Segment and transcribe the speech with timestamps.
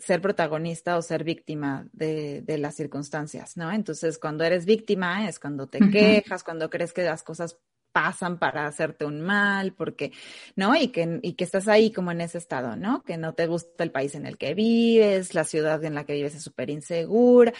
[0.00, 3.72] ser protagonista o ser víctima de, de, las circunstancias, ¿no?
[3.72, 7.58] Entonces, cuando eres víctima es cuando te quejas, cuando crees que las cosas
[7.94, 10.10] pasan para hacerte un mal, porque,
[10.56, 10.74] ¿no?
[10.74, 13.04] Y que, y que estás ahí como en ese estado, ¿no?
[13.04, 16.14] Que no te gusta el país en el que vives, la ciudad en la que
[16.14, 17.52] vives es súper insegura,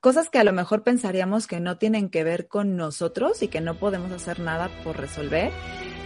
[0.00, 3.60] cosas que a lo mejor pensaríamos que no tienen que ver con nosotros y que
[3.60, 5.50] no podemos hacer nada por resolver.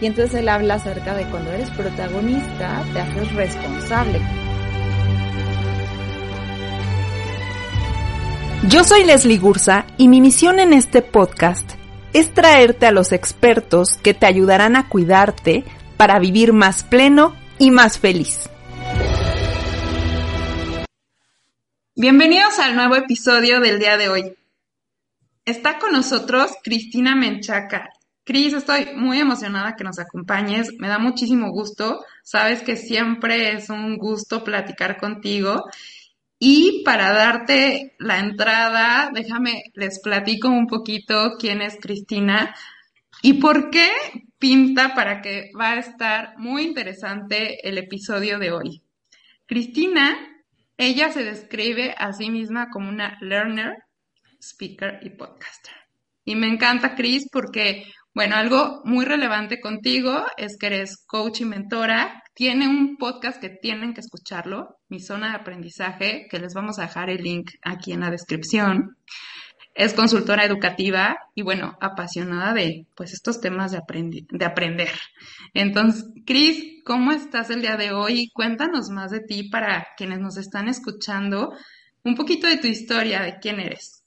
[0.01, 4.50] Y entonces él habla acerca de cuando eres protagonista, te haces responsable.
[8.69, 11.67] Yo soy Leslie Gursa y mi misión en este podcast
[12.13, 15.63] es traerte a los expertos que te ayudarán a cuidarte
[15.97, 18.51] para vivir más pleno y más feliz.
[21.95, 24.35] Bienvenidos al nuevo episodio del día de hoy.
[25.43, 27.89] Está con nosotros Cristina Menchaca.
[28.23, 30.69] Cris, estoy muy emocionada que nos acompañes.
[30.77, 32.05] Me da muchísimo gusto.
[32.21, 35.65] Sabes que siempre es un gusto platicar contigo.
[36.43, 42.55] Y para darte la entrada, déjame, les platico un poquito quién es Cristina
[43.21, 43.91] y por qué
[44.39, 48.81] pinta para que va a estar muy interesante el episodio de hoy.
[49.45, 50.17] Cristina,
[50.77, 53.77] ella se describe a sí misma como una learner,
[54.41, 55.75] speaker y podcaster.
[56.25, 61.45] Y me encanta, Cris, porque, bueno, algo muy relevante contigo es que eres coach y
[61.45, 66.79] mentora, tiene un podcast que tienen que escucharlo, Mi Zona de Aprendizaje, que les vamos
[66.79, 68.97] a dejar el link aquí en la descripción.
[69.75, 73.81] Es consultora educativa y bueno, apasionada de pues estos temas de,
[74.27, 74.89] de aprender.
[75.53, 78.31] Entonces, Cris, ¿cómo estás el día de hoy?
[78.33, 81.53] Cuéntanos más de ti para quienes nos están escuchando,
[82.03, 84.00] un poquito de tu historia, de quién eres.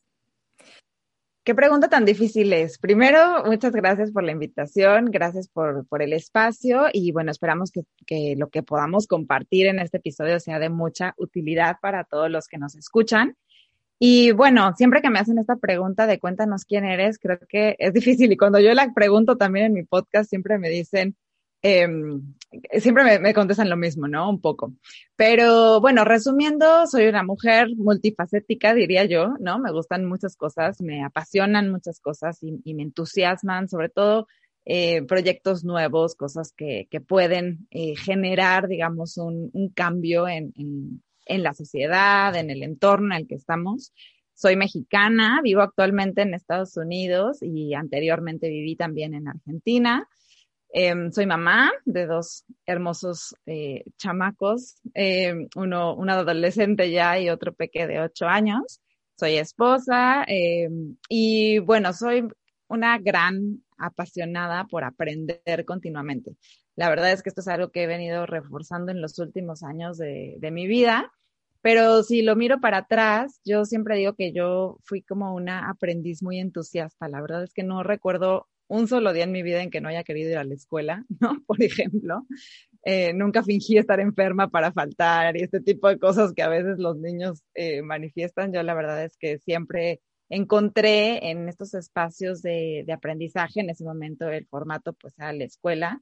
[1.44, 2.78] Qué pregunta tan difícil es.
[2.78, 7.82] Primero, muchas gracias por la invitación, gracias por, por el espacio y bueno, esperamos que,
[8.06, 12.48] que, lo que podamos compartir en este episodio sea de mucha utilidad para todos los
[12.48, 13.36] que nos escuchan.
[13.98, 17.92] Y bueno, siempre que me hacen esta pregunta de cuéntanos quién eres, creo que es
[17.92, 21.14] difícil y cuando yo la pregunto también en mi podcast, siempre me dicen,
[21.66, 22.34] Em,
[22.78, 24.28] siempre me, contestan lo mismo, ¿no?
[24.28, 24.72] Un poco.
[25.16, 29.58] Pero bueno, resumiendo, soy una mujer multifacética, diría yo, ¿no?
[29.58, 34.26] Me gustan muchas cosas, me apasionan muchas cosas y, me entusiasman, sobre todo
[34.64, 41.02] eh, proyectos nuevos, cosas que, que pueden eh, generar, digamos, un, un cambio en, en,
[41.26, 43.92] en la sociedad, en el entorno en el que estamos.
[44.34, 50.08] Soy mexicana, vivo actualmente en Estados Unidos y anteriormente viví también en Argentina.
[50.76, 57.54] Em, soy mamá de dos hermosos eh, chamacos, em, uno, un adolescente ya y otro
[57.54, 58.80] peque de ocho años.
[59.16, 62.26] Soy esposa em, y bueno, soy
[62.66, 66.36] una gran apasionada por aprender continuamente.
[66.74, 69.96] La verdad es que esto es algo que he venido reforzando en los últimos años
[69.96, 71.12] de, de mi vida,
[71.60, 76.20] pero si lo miro para atrás, yo siempre digo que yo fui como una aprendiz
[76.20, 77.08] muy entusiasta.
[77.08, 79.88] La verdad es que no recuerdo un solo día en mi vida en que no
[79.88, 81.42] haya querido ir a la escuela, ¿no?
[81.46, 82.26] Por ejemplo,
[82.84, 86.78] eh, nunca fingí estar enferma para faltar y este tipo de cosas que a veces
[86.78, 88.52] los niños eh, manifiestan.
[88.52, 93.84] Yo la verdad es que siempre encontré en estos espacios de, de, aprendizaje, en ese
[93.84, 96.00] momento el formato pues a la escuela,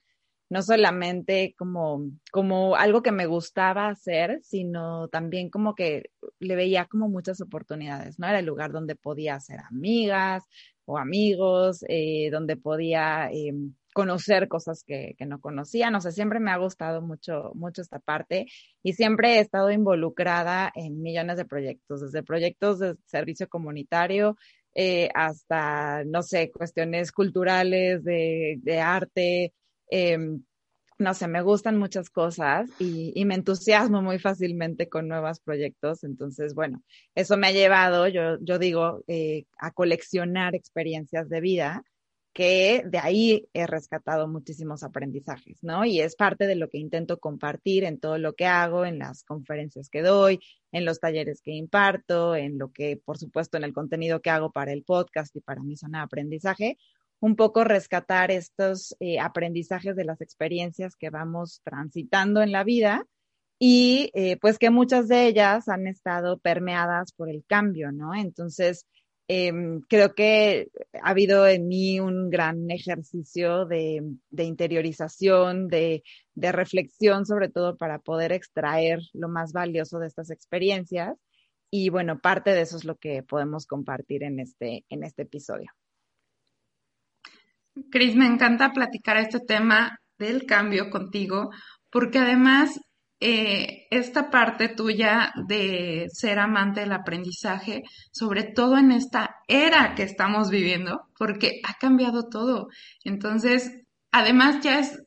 [0.52, 6.84] no solamente como, como algo que me gustaba hacer, sino también como que le veía
[6.84, 8.28] como muchas oportunidades, ¿no?
[8.28, 10.44] Era el lugar donde podía hacer amigas,
[10.84, 13.54] o amigos, eh, donde podía eh,
[13.94, 15.90] conocer cosas que, que, no conocía.
[15.90, 18.46] No sé, siempre me ha gustado mucho, mucho esta parte
[18.82, 24.36] y siempre he estado involucrada en millones de proyectos, desde proyectos de servicio comunitario
[24.74, 29.54] eh, hasta, no sé, cuestiones culturales, de, de arte.
[29.94, 30.42] Em,
[30.98, 36.02] no sé, me gustan muchas cosas y, me entusiasmo muy fácilmente con nuevos proyectos.
[36.04, 36.82] Entonces, bueno,
[37.14, 41.82] eso me ha llevado, yo, yo digo, eh, a coleccionar experiencias de vida
[42.32, 45.84] que de ahí he rescatado muchísimos aprendizajes, ¿no?
[45.84, 49.24] Y es parte de lo que intento compartir en todo lo que hago, en las
[49.24, 50.40] conferencias que doy,
[50.72, 54.50] en los talleres que imparto, en lo que, por supuesto, en el contenido que hago
[54.50, 56.78] para el podcast y para mi zona de aprendizaje,
[57.22, 63.06] un poco rescatar estos eh, aprendizajes de las experiencias que vamos transitando en la vida
[63.60, 68.12] y eh, pues que muchas de ellas han estado permeadas por el cambio, ¿no?
[68.12, 68.86] Entonces,
[69.28, 69.52] eh,
[69.88, 70.70] creo que
[71.00, 76.02] ha habido en mí un gran ejercicio de, de interiorización, de,
[76.34, 81.16] de, reflexión, sobre todo para poder extraer lo más valioso de estas experiencias.
[81.70, 85.70] Y bueno, parte de eso es lo que podemos compartir en este, en este episodio.
[87.90, 91.50] Cris, me encanta platicar este tema del cambio contigo,
[91.90, 92.78] porque además
[93.20, 100.02] eh, esta parte tuya de ser amante del aprendizaje, sobre todo en esta era que
[100.02, 102.68] estamos viviendo, porque ha cambiado todo.
[103.04, 103.70] Entonces,
[104.10, 104.98] además ya es,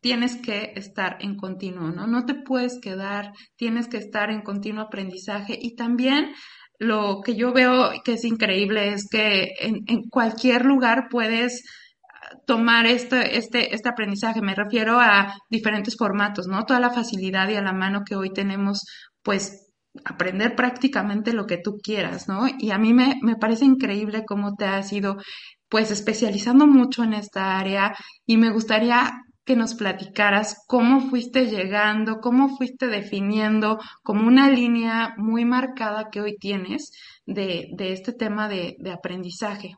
[0.00, 2.06] tienes que estar en continuo, ¿no?
[2.06, 6.32] No te puedes quedar, tienes que estar en continuo aprendizaje y también
[6.78, 11.62] lo que yo veo que es increíble es que en, en cualquier lugar puedes
[12.46, 14.42] tomar este, este, este aprendizaje.
[14.42, 16.64] Me refiero a diferentes formatos, ¿no?
[16.64, 18.84] Toda la facilidad y a la mano que hoy tenemos,
[19.22, 19.68] pues
[20.04, 22.46] aprender prácticamente lo que tú quieras, ¿no?
[22.58, 25.16] Y a mí me, me parece increíble cómo te has ido,
[25.68, 27.94] pues, especializando mucho en esta área
[28.26, 29.12] y me gustaría
[29.44, 36.20] que nos platicaras cómo fuiste llegando, cómo fuiste definiendo como una línea muy marcada que
[36.20, 36.92] hoy tienes
[37.26, 39.74] de, de este tema de, de aprendizaje.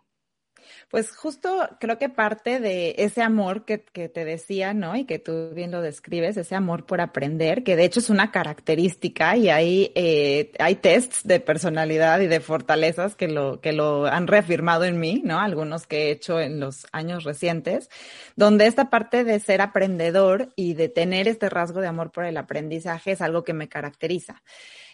[0.92, 4.94] Pues justo creo que parte de ese amor que, que, te decía, ¿no?
[4.94, 8.30] Y que tú bien lo describes, ese amor por aprender, que de hecho es una
[8.30, 14.04] característica y hay, eh, hay tests de personalidad y de fortalezas que lo, que lo
[14.04, 15.40] han reafirmado en mí, ¿no?
[15.40, 17.88] Algunos que he hecho en los años recientes,
[18.36, 22.36] donde esta parte de ser aprendedor y de tener este rasgo de amor por el
[22.36, 24.42] aprendizaje es algo que me caracteriza.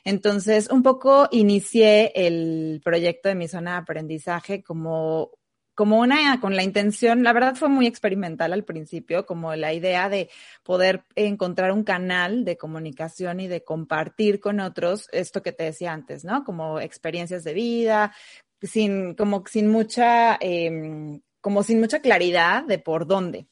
[0.04, 5.32] Entonces, un poco inicié el proyecto de mi zona de aprendizaje como
[5.78, 10.08] como una, con la intención, la verdad fue muy experimental al principio, como la idea
[10.08, 10.28] de
[10.64, 15.92] poder encontrar un canal de comunicación y de compartir con otros esto que te decía
[15.92, 16.42] antes, ¿no?
[16.42, 18.12] Como experiencias de vida,
[18.60, 23.46] sin, como sin mucha, eh, como sin mucha claridad de por dónde.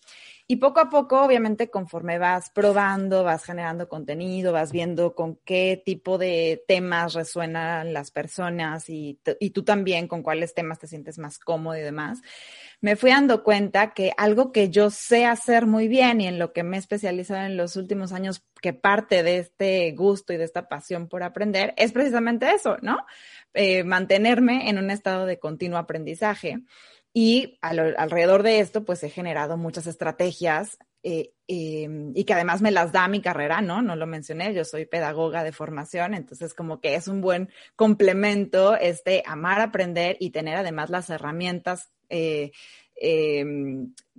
[0.49, 5.83] Y poco a poco, obviamente, conforme vas probando, vas generando contenido, vas viendo con qué
[5.85, 9.19] tipo de temas resuenan las personas y,
[9.53, 12.21] tú también con cuáles temas te sientes más cómodo y demás,
[12.81, 16.53] me fui dando cuenta que algo que yo sé hacer muy bien y en lo
[16.53, 20.45] que me he especializado en los últimos años, que parte de este gusto y de
[20.45, 22.99] esta pasión por aprender, es precisamente eso, ¿no?
[23.53, 26.61] Eh, mantenerme en un estado de continuo aprendizaje.
[27.19, 32.71] Y alrededor de esto, pues he generado muchas estrategias eh, em, y que además me
[32.71, 33.81] las da mi carrera, ¿no?
[33.81, 38.77] No lo mencioné, yo soy pedagoga de formación, entonces como que es un buen complemento
[38.77, 42.53] este amar aprender y tener además las herramientas eh,
[42.97, 43.45] eh,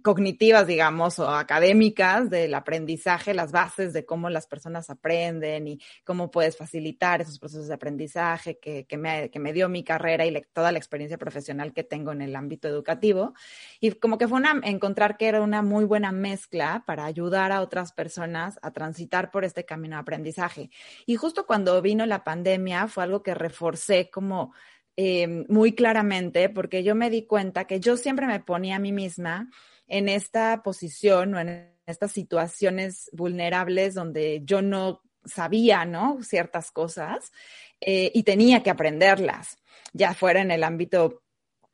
[0.01, 6.31] cognitivas, digamos, o académicas del aprendizaje, las bases de cómo las personas aprenden y cómo
[6.31, 10.41] puedes facilitar esos procesos de aprendizaje que, que, me, que me, dio mi carrera y
[10.53, 13.33] toda la experiencia profesional que tengo en el ámbito educativo.
[13.79, 17.61] Y como que fue una, encontrar que era una muy buena mezcla para ayudar a
[17.61, 20.69] otras personas a transitar por este camino de aprendizaje.
[21.05, 24.53] Y justo cuando vino la pandemia fue algo que reforcé como
[24.97, 28.91] eh, muy claramente porque yo me di cuenta que yo siempre me ponía a mí
[28.91, 29.49] misma
[29.87, 36.23] en esta posición o en estas situaciones vulnerables donde yo no sabía, ¿no?
[36.23, 37.31] Ciertas cosas
[37.79, 39.57] eh, y tenía que aprenderlas,
[39.93, 41.21] ya fuera en el ámbito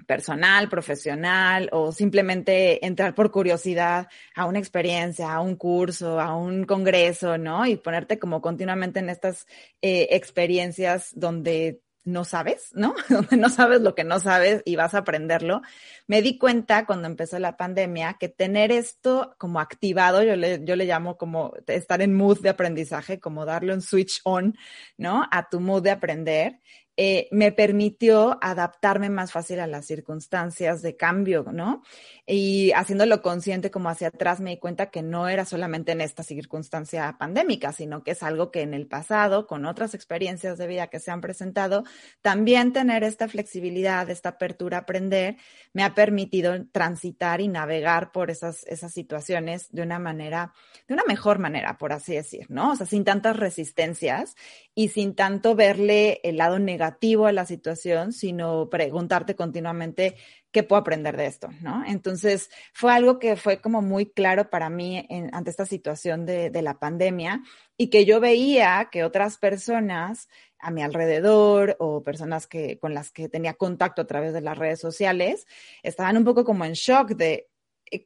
[0.05, 6.65] personal, profesional o simplemente entrar por curiosidad a una experiencia, a un curso, a un
[6.65, 7.65] congreso, ¿no?
[7.65, 9.47] Y ponerte como continuamente en estas
[9.81, 12.95] eh, experiencias donde no sabes, ¿no?
[13.37, 15.61] No sabes lo que no sabes y vas a aprenderlo.
[16.07, 20.75] Me di cuenta cuando empezó la pandemia que tener esto como activado, yo le, yo
[20.75, 24.57] le llamo como estar en mood de aprendizaje, como darle un switch on,
[24.97, 25.25] ¿no?
[25.31, 26.59] A tu mood de aprender,
[26.95, 31.81] eh, me permitió adaptarme más fácil a las circunstancias de cambio, ¿no?
[32.27, 36.21] Y haciéndolo consciente como hacia atrás me di cuenta que no era solamente en esta
[36.21, 40.87] circunstancia pandémica, sino que es algo que en el pasado, con otras experiencias de vida
[40.87, 41.83] que se han presentado,
[42.21, 45.37] también tener esta flexibilidad, esta apertura a aprender,
[45.73, 50.53] me ha permitido transitar y navegar por esas, esas situaciones de una manera,
[50.87, 52.73] de una mejor manera, por así decir, ¿no?
[52.73, 54.35] O sea, sin tantas resistencias
[54.75, 60.15] y sin tanto verle el lado negativo a la situación, sino preguntarte continuamente
[60.51, 61.83] qué puedo aprender de esto, ¿no?
[61.85, 66.49] Entonces, fue algo que fue como muy claro para mí en, ante esta situación de,
[66.49, 67.41] de la pandemia
[67.77, 70.27] y que yo veía que otras personas
[70.59, 74.57] a mi alrededor o personas que, con las que tenía contacto a través de las
[74.57, 75.45] redes sociales
[75.83, 77.49] estaban un poco como en shock de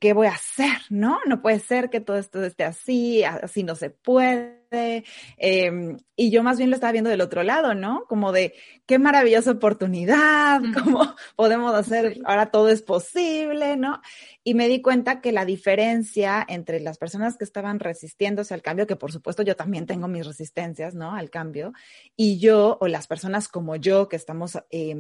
[0.02, 1.20] qué voy a hacer, ¿no?
[1.28, 6.44] No puede ser que todo esto esté así, así no se puede Em, y yo
[6.44, 8.06] más bien lo estaba viendo del otro lado, ¿no?
[8.08, 8.54] Como de
[8.86, 14.02] qué maravillosa oportunidad, cómo podemos hacer, ahora todo es posible, ¿no?
[14.44, 18.88] Y me di cuenta que la diferencia entre las personas que estaban resistiéndose al cambio,
[18.88, 21.14] que por supuesto yo también tengo mis resistencias, ¿no?
[21.14, 21.74] Al cambio,
[22.16, 24.96] y yo o las personas como yo que estamos eh,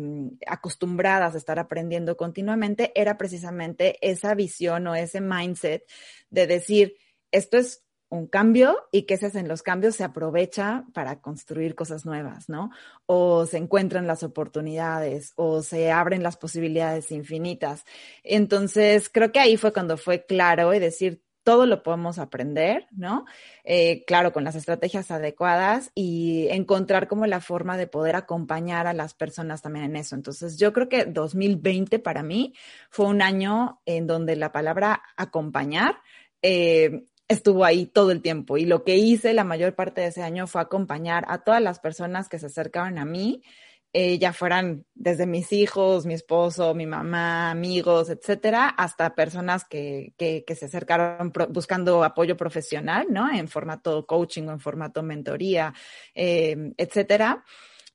[0.46, 5.84] acostumbradas a estar aprendiendo continuamente, era precisamente esa visión o ese mindset
[6.30, 6.96] de decir,
[7.32, 12.06] esto es un cambio y que ese en los cambios se aprovecha para construir cosas
[12.06, 12.72] nuevas, ¿no?
[13.06, 17.84] O se encuentran las oportunidades o se abren las posibilidades infinitas.
[18.24, 23.24] Entonces, creo que ahí fue cuando fue claro y decir, todo lo podemos aprender, ¿no?
[23.64, 28.94] Eh, claro, con las estrategias adecuadas y encontrar como la forma de poder acompañar a
[28.94, 30.16] las personas también en eso.
[30.16, 32.54] Entonces, yo creo que 2020 para mí
[32.90, 36.02] fue un año en donde la palabra acompañar
[36.42, 40.24] eh, estuvo ahí todo el tiempo y lo que hice la mayor parte de ese
[40.24, 43.42] año fue acompañar a todas las personas que se acercaban a mí,
[43.94, 50.14] eh, ya fueran desde mis hijos, mi esposo, mi mamá, amigos, etcétera, hasta personas que,
[50.18, 53.32] que, se acercaron buscando apoyo profesional, ¿no?
[53.34, 55.74] En formato coaching o en formato mentoría,
[56.14, 57.44] eh, etcétera.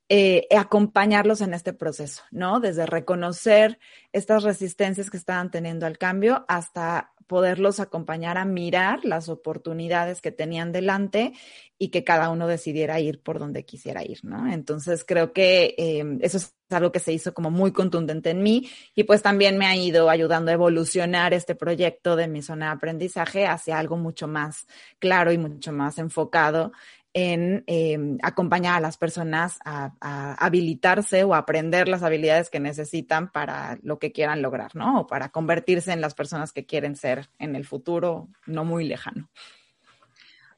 [0.09, 2.61] Eh, acompañarlos en este proceso, ¿no?
[2.61, 3.79] Desde reconocer
[4.13, 10.33] estas resistencias que estaban teniendo al cambio hasta poderlos acompañar a mirar las oportunidades que
[10.33, 11.33] tenían delante
[11.79, 14.51] y que cada uno decidiera ir por donde quisiera ir, ¿no?
[14.53, 18.71] Entonces creo que em, eso es algo que se hizo como muy contundente en mí
[18.95, 22.73] y pues también me ha ido ayudando a evolucionar este proyecto de mi zona de
[22.73, 24.67] aprendizaje hacia algo mucho más
[24.99, 26.73] claro y mucho más enfocado
[27.15, 29.93] en em, acompañar a las personas a,
[30.39, 35.01] habilitarse o aprender las habilidades que necesitan para lo que quieran lograr, ¿no?
[35.01, 39.29] O para convertirse en las personas que quieren ser en el futuro no muy lejano.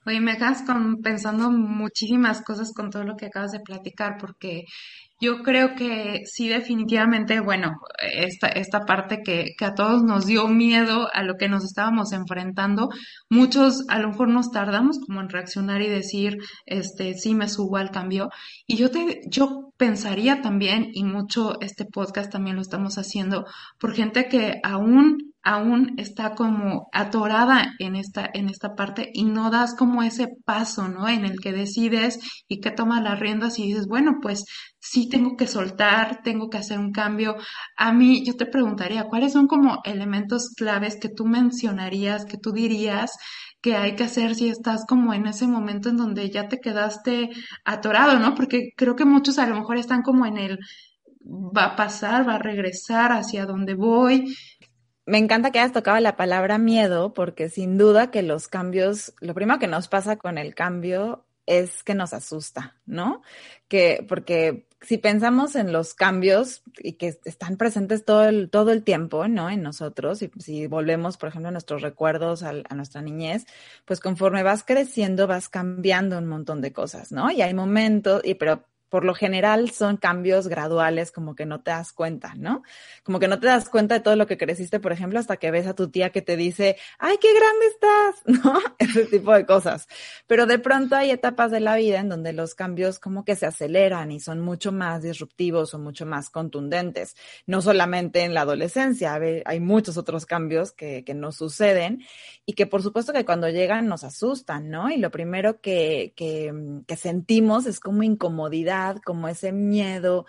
[0.07, 0.65] Oye, me dejas
[1.03, 4.65] pensando muchísimas cosas con todo lo que acabas de platicar, porque
[5.21, 10.49] yo creo que sí, definitivamente, bueno, esta, esta parte que, que, a todos nos dio
[10.49, 12.91] miedo a lo que nos estábamos enfrentando,
[13.31, 17.79] muchos a lo mejor nos tardamos como en reaccionar y decir, este, sí me subo
[17.79, 18.29] al cambio.
[18.67, 23.47] Y yo te, yo pensaría también, y mucho este podcast también lo estamos haciendo,
[23.79, 29.51] por gente que aún aún está como atorada en esta, en esta parte y no
[29.51, 31.07] das como ese paso, ¿no?
[31.07, 34.45] En el que decides y que tomas las riendas y dices, bueno, pues
[34.81, 37.37] sí tengo que soltar, tengo que hacer un cambio.
[37.77, 42.53] A mí, yo te preguntaría, ¿cuáles son como elementos claves que tú mencionarías, que tú
[42.53, 43.13] dirías
[43.61, 47.31] que hay que hacer si estás como en ese momento en donde ya te quedaste
[47.65, 48.35] atorado, ¿no?
[48.35, 50.59] Porque creo que muchos a lo mejor están como en el
[51.27, 54.37] va a pasar, va a regresar hacia donde voy,
[55.07, 59.35] me encanta que hayas tocado la palabra miedo, porque sin duda que los cambios, lo
[59.35, 63.23] primero que nos pasa con el cambio es que nos asusta, ¿no?
[63.69, 68.83] Que, porque si pensamos en los cambios y que están presentes todo el, todo el
[68.83, 69.51] tiempo, ¿no?
[69.51, 73.47] En nosotros, y si volvemos, por ejemplo, a nuestros recuerdos, a, a, nuestra niñez,
[73.85, 77.31] pues conforme vas creciendo, vas cambiando un montón de cosas, ¿no?
[77.31, 81.73] Y hay momentos, y pero por lo general son cambios graduales, como que no te
[81.73, 82.63] das cuenta, ¿no?
[83.03, 85.51] Como que no te das cuenta de todo lo que creciste, por ejemplo, hasta que
[85.51, 88.61] ves a tu tía que te dice, ay, qué grande estás, ¿no?
[88.79, 89.89] Ese tipo de cosas.
[90.29, 93.47] Pero de pronto hay etapas de la vida en donde los cambios como que se
[93.47, 97.17] aceleran y son mucho más disruptivos o mucho más contundentes.
[97.49, 102.05] No solamente en la adolescencia, hay muchos otros cambios que, que nos suceden
[102.47, 104.89] y que por supuesto que cuando llegan nos asustan, ¿no?
[104.89, 106.55] Y lo primero que, que,
[106.87, 110.27] que sentimos es como incomodidad como ese miedo.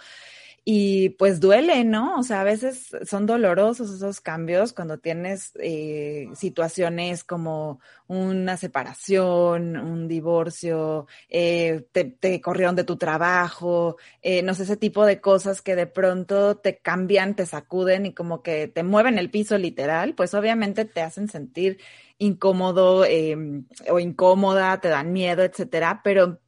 [0.68, 2.18] Y pues duele, ¿no?
[2.18, 9.78] O sea, a veces son dolorosos esos cambios cuando tienes eh, situaciones como una separación,
[9.78, 15.62] un divorcio, eh, te, corrieron de tu trabajo, eh, no sé, ese tipo de cosas
[15.62, 20.16] que de pronto te cambian, te sacuden y como que te mueven el piso literal,
[20.16, 21.78] pues obviamente te hacen sentir
[22.18, 26.40] incómodo em, o incómoda, te dan miedo, etcétera, pero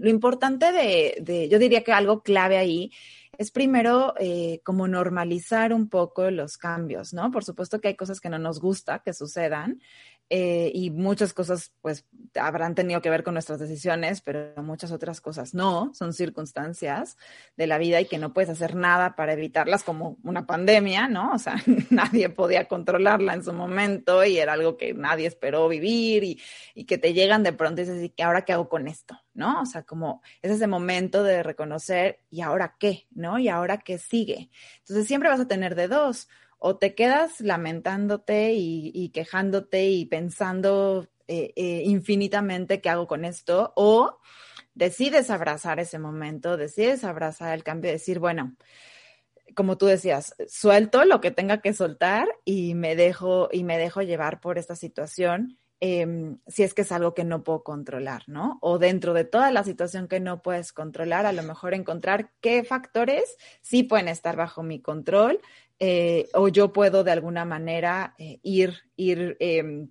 [0.00, 2.90] lo importante de, yo diría que algo clave ahí
[3.38, 7.30] es primero eh, como normalizar un poco los cambios, ¿no?
[7.30, 9.80] Por supuesto que hay cosas que no nos gusta que sucedan,
[10.32, 12.06] eh, y muchas cosas pues
[12.36, 17.16] habrán tenido que ver con nuestras decisiones, pero muchas otras cosas no, son circunstancias
[17.56, 21.32] de la vida y que no puedes hacer nada para evitarlas como una pandemia, ¿no?
[21.32, 21.56] O sea,
[21.90, 26.40] nadie podía controlarla en su momento y era algo que nadie esperó vivir y,
[26.76, 29.20] y que te llegan de pronto y dices, ¿y ahora qué hago con esto?
[29.34, 29.62] ¿No?
[29.62, 33.08] O sea, como es ese momento de reconocer, ¿y ahora qué?
[33.10, 33.40] ¿No?
[33.40, 34.48] ¿Y ahora qué sigue?
[34.78, 36.28] Entonces siempre vas a tener de dos
[36.60, 43.72] o te quedas lamentándote y, quejándote y pensando eh, eh, infinitamente qué hago con esto,
[43.76, 44.18] o
[44.74, 48.56] decides abrazar ese momento, decides abrazar el cambio decir, bueno,
[49.56, 54.02] como tú decías, suelto lo que tenga que soltar y me dejo, y me dejo
[54.02, 55.58] llevar por esta situación.
[55.82, 58.58] Em, si es que es algo que no puedo controlar, ¿no?
[58.60, 62.64] O dentro de toda la situación que no puedes controlar, a lo mejor encontrar qué
[62.64, 65.40] factores sí pueden estar bajo mi control
[65.80, 69.88] eh, o yo puedo de alguna manera eh, ir, ir em,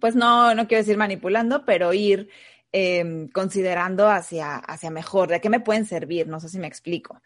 [0.00, 2.28] pues no, no quiero decir manipulando, pero ir
[2.72, 7.22] em, considerando hacia, hacia mejor, de qué me pueden servir, no sé si me explico.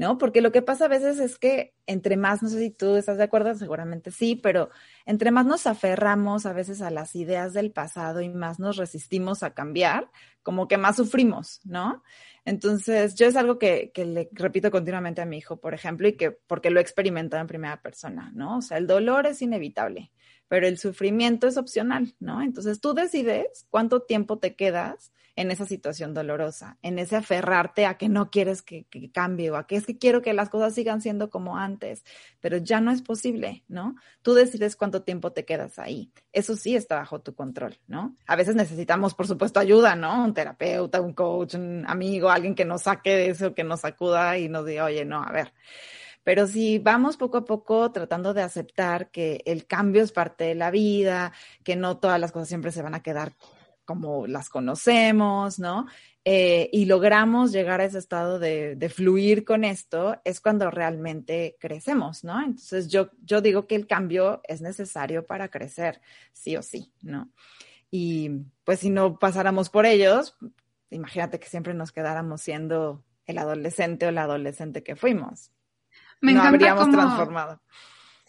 [0.00, 0.16] ¿no?
[0.16, 3.18] Porque lo que pasa a veces es que entre más, no sé si tú estás
[3.18, 4.70] de acuerdo, seguramente sí, pero
[5.04, 9.42] entre más nos aferramos a veces a las ideas del pasado y más nos resistimos
[9.42, 10.10] a cambiar,
[10.42, 12.02] como que más sufrimos, ¿no?
[12.44, 16.16] Entonces, yo es algo que, que le repito continuamente a mi hijo, por ejemplo, y
[16.16, 18.58] que porque lo he experimentado en primera persona, ¿no?
[18.58, 20.10] O sea, el dolor es inevitable,
[20.48, 22.42] pero el sufrimiento es opcional, ¿no?
[22.42, 27.96] Entonces, tú decides cuánto tiempo te quedas en esa situación dolorosa, en ese aferrarte a
[27.96, 31.00] que no quieres que, cambie o a que es que quiero que las cosas sigan
[31.00, 32.04] siendo como antes,
[32.40, 33.96] pero ya no es posible, ¿no?
[34.22, 36.10] Tú decides cuánto tiempo te quedas ahí.
[36.32, 38.16] Eso sí está bajo tu control, ¿no?
[38.26, 40.24] A veces necesitamos, por supuesto, ayuda, ¿no?
[40.24, 44.38] Un terapeuta, un coach, un amigo, alguien que nos saque de eso, que nos acuda
[44.38, 45.52] y nos diga, oye, no, a ver.
[46.22, 50.54] Pero si vamos poco a poco tratando de aceptar que el cambio es parte de
[50.54, 51.32] la vida,
[51.64, 53.32] que no todas las cosas siempre se van a quedar
[53.90, 55.88] como las conocemos, ¿no?
[56.24, 62.22] Eh, y logramos llegar a ese estado de, fluir con esto, es cuando realmente crecemos,
[62.22, 62.40] ¿no?
[62.40, 66.00] Entonces yo, yo digo que el cambio es necesario para crecer,
[66.32, 67.32] sí o sí, ¿no?
[67.90, 68.30] Y
[68.62, 70.36] pues si no pasáramos por ellos,
[70.90, 75.50] imagínate que siempre nos quedáramos siendo el adolescente o la adolescente que fuimos.
[76.20, 77.60] Me no habríamos transformado.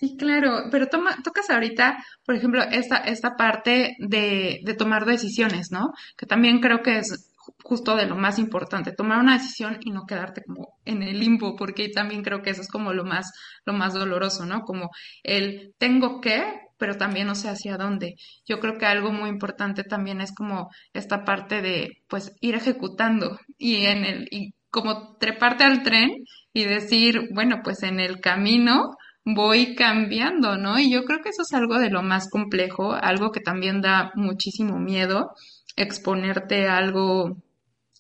[0.02, 5.72] Sí, claro, pero toma, tocas ahorita, por ejemplo, esta, esta parte de, de tomar decisiones,
[5.72, 5.92] ¿no?
[6.18, 7.32] Que también creo que es
[7.64, 11.56] justo de lo más importante, tomar una decisión y no quedarte como en el limbo,
[11.56, 13.32] porque también creo que eso es como lo más,
[13.66, 14.62] lo más doloroso, ¿no?
[14.64, 14.90] Como
[15.24, 16.44] el tengo que,
[16.78, 18.16] pero también no sé hacia dónde.
[18.48, 23.38] Yo creo que algo muy importante también es como esta parte de, pues, ir ejecutando
[23.60, 26.10] y en el, y como treparte al tren
[26.54, 30.80] y decir, bueno, pues en el camino, voy cambiando, ¿no?
[30.80, 34.12] Y yo creo que eso es algo de lo más complejo, algo que también da
[34.16, 35.34] muchísimo miedo,
[35.76, 37.38] exponerte a algo,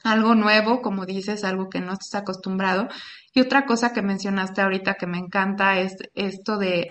[0.03, 2.87] algo nuevo, como dices, algo que no estás acostumbrado.
[3.33, 6.89] Y otra cosa que mencionaste ahorita que me encanta es esto de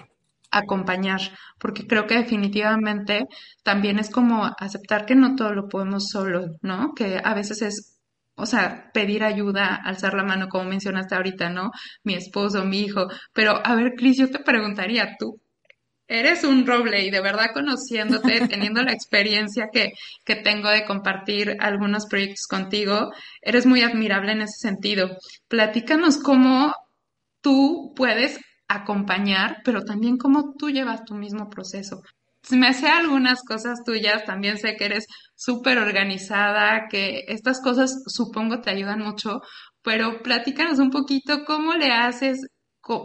[0.50, 1.20] acompañar,
[1.58, 3.26] porque creo que definitivamente
[3.62, 6.92] también es como aceptar que no todo lo podemos solo, ¿no?
[6.94, 7.99] Que a veces es
[8.36, 11.70] o sea, pedir ayuda, alzar la mano, como mencionaste ahorita, ¿no?
[12.04, 13.06] Mi esposo, mi hijo.
[13.32, 15.40] Pero, a ver, Cris, yo te preguntaría, tú,
[16.08, 19.92] eres un roble y de verdad conociéndote, teniendo la experiencia que,
[20.24, 23.12] que tengo de compartir algunos proyectos contigo,
[23.42, 25.16] eres muy admirable en ese sentido.
[25.48, 26.74] Platícanos cómo
[27.40, 32.02] tú puedes acompañar, pero también cómo tú llevas tu mismo proceso
[32.50, 38.60] me sé algunas cosas tuyas, también sé que eres súper organizada, que estas cosas supongo
[38.60, 39.40] te ayudan mucho,
[39.82, 42.40] pero platícanos un poquito cómo le haces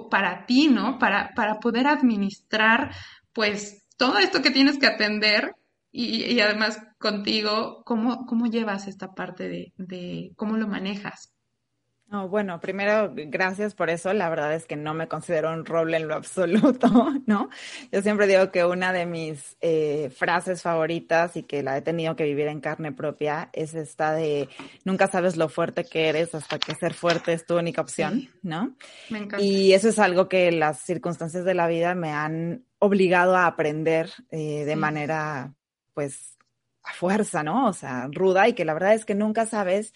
[0.10, 0.98] para ti, ¿no?
[1.00, 2.92] Para, para poder administrar,
[3.34, 5.52] pues, todo esto que tienes que atender
[5.92, 11.35] y, y además contigo, ¿cómo, cómo llevas esta parte de, de cómo lo manejas?
[12.08, 14.14] No, bueno, primero, gracias por eso.
[14.14, 16.88] La verdad es que no me considero un roble en lo absoluto,
[17.26, 17.50] ¿no?
[17.92, 22.16] Yo siempre digo que una de mis eh, frases favoritas y que la he tenido
[22.16, 24.50] que vivir en carne propia es esta de
[24.84, 28.76] nunca sabes lo fuerte que eres hasta que ser fuerte es tu única opción, ¿no?
[29.10, 29.44] Me encanta.
[29.44, 34.12] Y eso es algo que las circunstancias de la vida me han obligado a aprender
[34.30, 35.56] eh, de manera,
[35.96, 36.38] pues,
[36.84, 37.68] a fuerza, ¿no?
[37.68, 39.92] O sea, ruda y que la verdad es que nunca sabes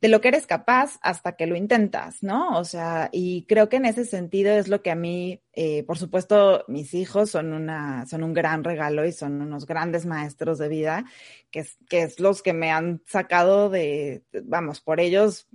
[0.00, 2.58] de lo que eres capaz hasta que lo intentas, ¿no?
[2.58, 5.96] O sea, y creo que en ese sentido es lo que a mí, eh, por
[5.96, 10.68] supuesto, mis hijos son una, son un gran regalo y son unos grandes maestros de
[10.68, 11.04] vida,
[11.50, 15.48] que es, que es los que me han sacado de, vamos, por ellos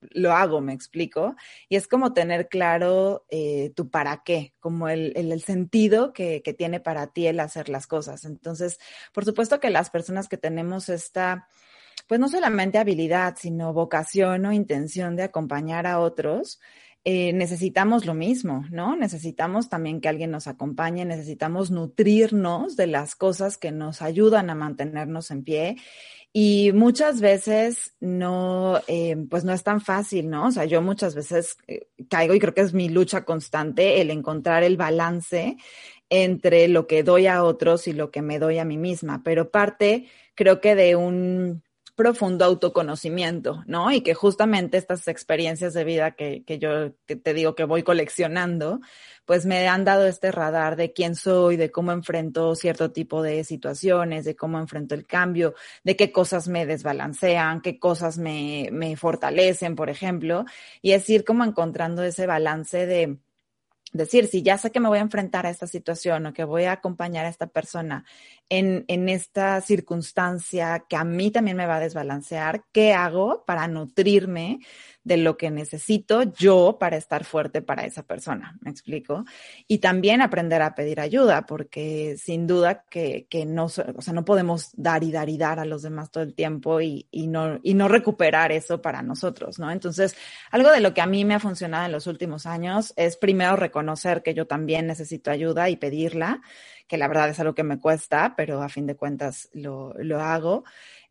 [0.00, 1.34] lo hago, me explico,
[1.68, 6.40] y es como tener claro eh, tu para qué, como el, el, el sentido que,
[6.42, 8.24] que tiene para ti el hacer las cosas.
[8.24, 8.78] Entonces,
[9.12, 11.48] por supuesto que las personas que tenemos esta
[12.08, 16.58] pues no solamente habilidad, sino vocación o intención de acompañar a otros,
[17.04, 18.96] eh, necesitamos lo mismo, ¿no?
[18.96, 24.54] Necesitamos también que alguien nos acompañe, necesitamos nutrirnos de las cosas que nos ayudan a
[24.54, 25.76] mantenernos en pie.
[26.32, 30.48] Y muchas veces no, eh, pues no es tan fácil, ¿no?
[30.48, 34.10] O sea, yo muchas veces eh, caigo y creo que es mi lucha constante el
[34.10, 35.56] encontrar el balance
[36.10, 39.50] entre lo que doy a otros y lo que me doy a mí misma, pero
[39.50, 41.62] parte creo que de un
[41.98, 43.90] profundo autoconocimiento, ¿no?
[43.90, 48.80] Y que justamente estas experiencias de vida que, que yo te digo que voy coleccionando,
[49.26, 53.42] pues me han dado este radar de quién soy, de cómo enfrento cierto tipo de
[53.42, 58.94] situaciones, de cómo enfrento el cambio, de qué cosas me desbalancean, qué cosas me, me
[58.96, 60.44] fortalecen, por ejemplo,
[60.80, 63.18] y es ir como encontrando ese balance de,
[63.92, 66.64] decir, si ya sé que me voy a enfrentar a esta situación o que voy
[66.64, 68.04] a acompañar a esta persona
[68.48, 73.68] en, en, esta circunstancia que a mí también me va a desbalancear, ¿qué hago para
[73.68, 74.60] nutrirme
[75.04, 78.58] de lo que necesito yo para estar fuerte para esa persona?
[78.60, 79.24] ¿Me explico?
[79.66, 84.24] Y también aprender a pedir ayuda, porque sin duda que, que no, o sea, no
[84.24, 87.58] podemos dar y dar y dar a los demás todo el tiempo y, y, no,
[87.62, 89.70] y no recuperar eso para nosotros, ¿no?
[89.70, 90.16] Entonces,
[90.50, 93.56] algo de lo que a mí me ha funcionado en los últimos años es primero
[93.56, 96.40] reconocer que yo también necesito ayuda y pedirla
[96.88, 100.20] que la verdad es algo que me cuesta, pero a fin de cuentas lo, lo
[100.20, 100.64] hago.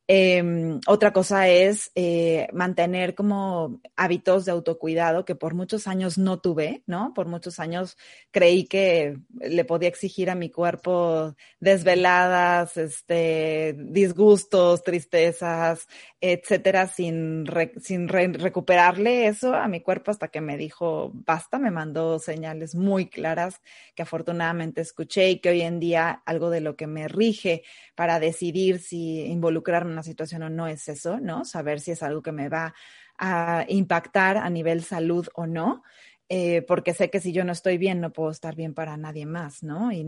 [0.09, 6.39] Eh, otra cosa es eh, mantener como hábitos de autocuidado que por muchos años no
[6.39, 7.13] tuve, ¿no?
[7.13, 7.97] Por muchos años
[8.31, 15.87] creí que le podía exigir a mi cuerpo desveladas, este, disgustos, tristezas,
[16.21, 17.45] etcétera, sin,
[17.81, 22.75] sin re, recuperarle eso a mi cuerpo hasta que me dijo basta, me mandó señales
[22.75, 23.61] muy claras
[23.93, 28.21] que afortunadamente escuché y que hoy en día algo de lo que me rige para
[28.21, 31.43] decidir si involucrarme una situación o no es eso, ¿no?
[31.43, 32.73] Saber si es algo que me va
[33.17, 35.83] a impactar a nivel salud o no.
[36.29, 39.25] Eh, porque sé que si yo no estoy bien, no puedo estar bien para nadie
[39.25, 39.91] más, ¿no?
[39.93, 40.03] Y,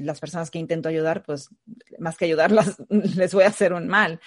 [0.00, 1.48] las personas que intento ayudar, pues
[1.98, 4.20] más que ayudarlas, les voy a hacer un mal.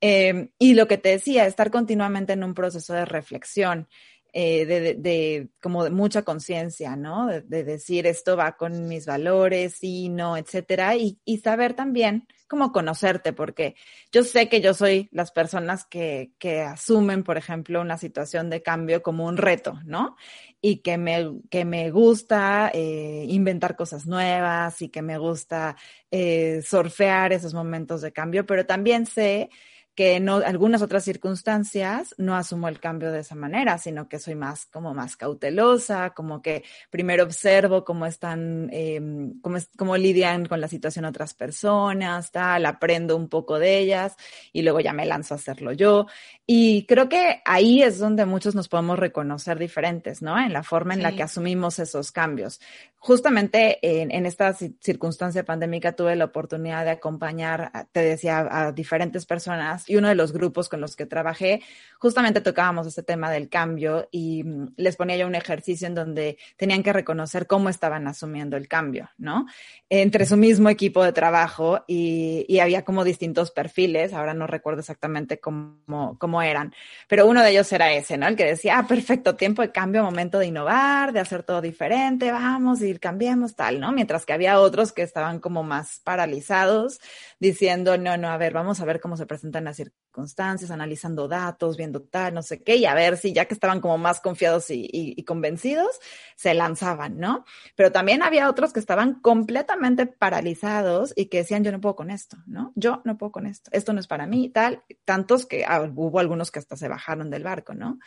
[0.00, 3.88] Eh, y lo que te decía, estar continuamente en un proceso de reflexión.
[4.34, 7.26] Eh, de, de, como de mucha conciencia, ¿no?
[7.26, 12.26] De, de, decir esto va con mis valores, sí, no, etcétera, y, y saber también
[12.52, 13.76] como conocerte, porque
[14.10, 18.62] yo sé que yo soy las personas que, que asumen, por ejemplo, una situación de
[18.62, 20.16] cambio como un reto, ¿no?
[20.60, 25.76] Y que me, que me gusta eh, inventar cosas nuevas y que me gusta
[26.10, 29.50] eh, surfear esos momentos de cambio, pero también sé
[29.94, 34.34] que en algunas otras circunstancias no asumo el cambio de esa manera, sino que soy
[34.34, 39.00] más como más cautelosa, como que primero observo cómo están, eh,
[39.42, 44.16] cómo, cómo lidian con la situación otras personas, tal, aprendo un poco de ellas
[44.52, 46.06] y luego ya me lanzo a hacerlo yo.
[46.46, 50.38] Y creo que ahí es donde muchos nos podemos reconocer diferentes, ¿no?
[50.38, 51.02] En la forma en sí.
[51.04, 52.60] la que asumimos esos cambios.
[52.96, 59.26] Justamente en, en esta circunstancia pandémica tuve la oportunidad de acompañar, te decía, a diferentes
[59.26, 61.62] personas y uno de los grupos con los que trabajé,
[61.98, 66.38] justamente tocábamos este tema del cambio y mm, les ponía yo un ejercicio en donde
[66.56, 69.46] tenían que reconocer cómo estaban asumiendo el cambio, ¿no?
[69.88, 74.80] Entre su mismo equipo de trabajo y, y había como distintos perfiles, ahora no recuerdo
[74.80, 76.74] exactamente cómo, cómo eran,
[77.08, 78.26] pero uno de ellos era ese, ¿no?
[78.26, 82.32] El que decía, ah, perfecto, tiempo de cambio, momento de innovar, de hacer todo diferente,
[82.32, 83.92] vamos y cambiemos tal, ¿no?
[83.92, 87.00] Mientras que había otros que estaban como más paralizados,
[87.38, 92.02] diciendo, no, no, a ver, vamos a ver cómo se presentan circunstancias, analizando datos, viendo
[92.02, 95.24] tal, no sé qué, y a ver si ya que estaban como más confiados y
[95.24, 95.98] convencidos,
[96.36, 97.44] se lanzaban, ¿no?
[97.76, 102.10] Pero también había otros que estaban completamente paralizados y que decían, yo no puedo con
[102.10, 102.72] esto, ¿no?
[102.74, 106.18] Yo no puedo con esto, esto no es para mí, tal, tantos que ah, hubo
[106.18, 107.98] algunos que hasta se bajaron del barco, ¿no?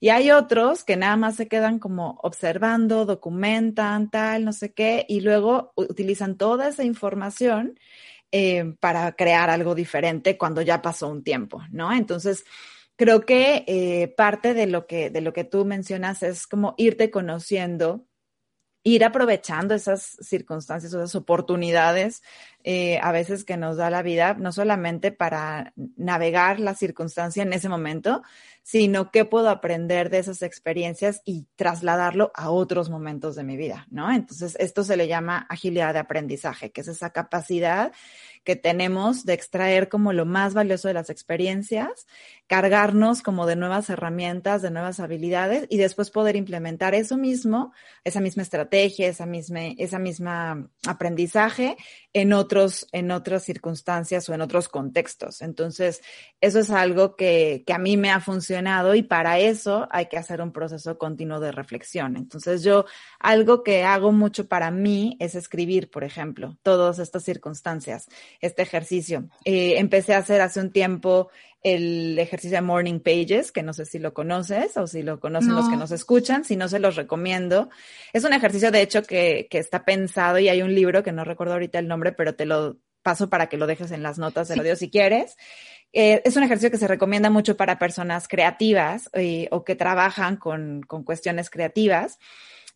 [0.00, 5.06] Y hay otros que nada más se quedan como observando, documentan, tal, no sé qué,
[5.08, 7.78] y luego utilizan toda esa información
[8.32, 11.92] eh, para crear algo diferente cuando ya pasó un tiempo, ¿no?
[11.92, 12.44] Entonces,
[12.96, 17.10] creo que eh, parte de lo que, de lo que tú mencionas es como irte
[17.10, 18.06] conociendo
[18.86, 22.22] ir aprovechando esas circunstancias, esas oportunidades
[22.62, 27.52] eh, a veces que nos da la vida, no solamente para navegar la circunstancia en
[27.52, 28.22] ese momento,
[28.66, 33.86] sino qué puedo aprender de esas experiencias y trasladarlo a otros momentos de mi vida,
[33.92, 34.10] ¿no?
[34.10, 37.92] Entonces, esto se le llama agilidad de aprendizaje, que es esa capacidad
[38.42, 42.08] que tenemos de extraer como lo más valioso de las experiencias,
[42.46, 47.72] cargarnos como de nuevas herramientas, de nuevas habilidades y después poder implementar eso mismo,
[48.04, 51.76] esa misma estrategia, esa misma, esa misma aprendizaje
[52.12, 55.42] en otros, en otras circunstancias o en otros contextos.
[55.42, 56.02] Entonces,
[56.40, 60.16] eso es algo que, que a mí me ha funcionado y para eso hay que
[60.16, 62.16] hacer un proceso continuo de reflexión.
[62.16, 62.86] Entonces, yo
[63.18, 68.08] algo que hago mucho para mí es escribir, por ejemplo, todas estas circunstancias
[68.40, 69.28] este ejercicio.
[69.44, 71.28] Eh, empecé a hacer hace un tiempo
[71.66, 75.50] el ejercicio de Morning Pages, que no sé si lo conoces o si lo conocen
[75.50, 75.56] no.
[75.56, 77.70] los que nos escuchan, si no se los recomiendo.
[78.12, 81.24] Es un ejercicio, de hecho, que, que está pensado y hay un libro que no
[81.24, 84.46] recuerdo ahorita el nombre, pero te lo paso para que lo dejes en las notas
[84.46, 85.36] del audio si quieres.
[85.92, 90.36] Eh, es un ejercicio que se recomienda mucho para personas creativas eh, o que trabajan
[90.36, 92.20] con, con cuestiones creativas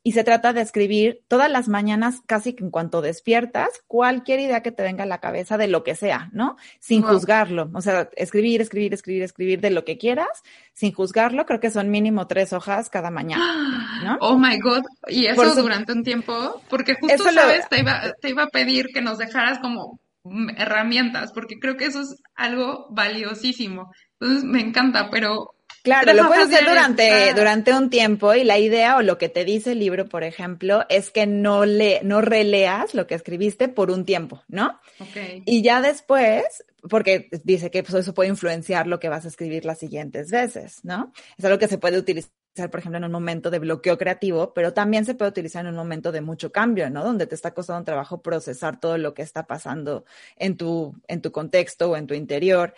[0.03, 4.63] y se trata de escribir todas las mañanas, casi que en cuanto despiertas, cualquier idea
[4.63, 6.57] que te venga a la cabeza de lo que sea, ¿no?
[6.79, 7.13] Sin wow.
[7.13, 7.71] juzgarlo.
[7.75, 11.45] O sea, escribir, escribir, escribir, escribir de lo que quieras, sin juzgarlo.
[11.45, 14.17] Creo que son mínimo tres hojas cada mañana, ¿no?
[14.21, 14.85] Oh my God.
[15.09, 17.69] Y eso Por durante un tiempo, porque justo, sabes, lo...
[17.69, 21.85] te, iba, te iba a pedir que nos dejaras como mm, herramientas, porque creo que
[21.85, 23.93] eso es algo valiosísimo.
[24.19, 28.97] Entonces me encanta, pero Claro, lo puedes hacer durante, durante un tiempo y la idea
[28.97, 32.95] o lo que te dice el libro, por ejemplo, es que no le, no releas
[32.95, 34.79] lo que escribiste por un tiempo, ¿no?
[34.99, 35.43] Okay.
[35.47, 39.65] Y ya después, porque dice que pues, eso puede influenciar lo que vas a escribir
[39.65, 41.13] las siguientes veces, ¿no?
[41.39, 42.31] Es algo que se puede utilizar
[42.71, 45.77] por ejemplo, en un momento de bloqueo creativo, pero también se puede utilizar en un
[45.77, 47.05] momento de mucho cambio, ¿no?
[47.05, 50.05] Donde te está costando un trabajo procesar todo lo que está pasando
[50.37, 52.75] en tu, en tu contexto o en tu interior.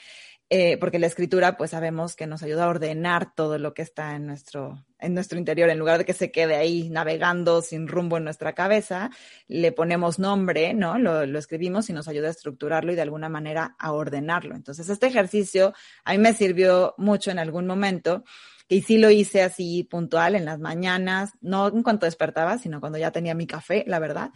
[0.54, 4.16] Eh, porque la escritura, pues sabemos que nos ayuda a ordenar todo lo que está
[4.16, 8.18] en nuestro, en nuestro interior, en lugar de que se quede ahí navegando sin rumbo
[8.18, 9.08] en nuestra cabeza,
[9.48, 10.98] le ponemos nombre, ¿no?
[10.98, 14.54] Lo, escribimos y nos ayuda a estructurarlo y de alguna manera a ordenarlo.
[14.54, 15.72] Entonces, este ejercicio
[16.04, 18.22] a mí me sirvió mucho en algún momento
[18.68, 22.98] y sí lo hice así puntual en las mañanas, no en cuanto despertaba, sino cuando
[22.98, 24.32] ya tenía mi café, la verdad,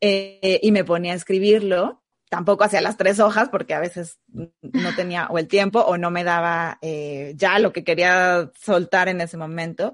[0.00, 1.99] eh, y me ponía a escribirlo
[2.30, 6.10] tampoco hacía las tres hojas porque a veces no tenía o el tiempo o no
[6.10, 9.92] me daba eh, ya lo que quería soltar en ese momento.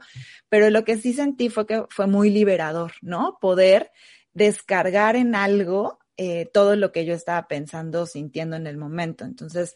[0.49, 3.39] Pero lo que sí sentí fue que fue muy liberador, ¿no?
[3.41, 3.91] Poder
[4.35, 9.25] descargar en algo eh, todo lo que yo estaba pensando, sintiendo en el momento.
[9.25, 9.75] Entonces,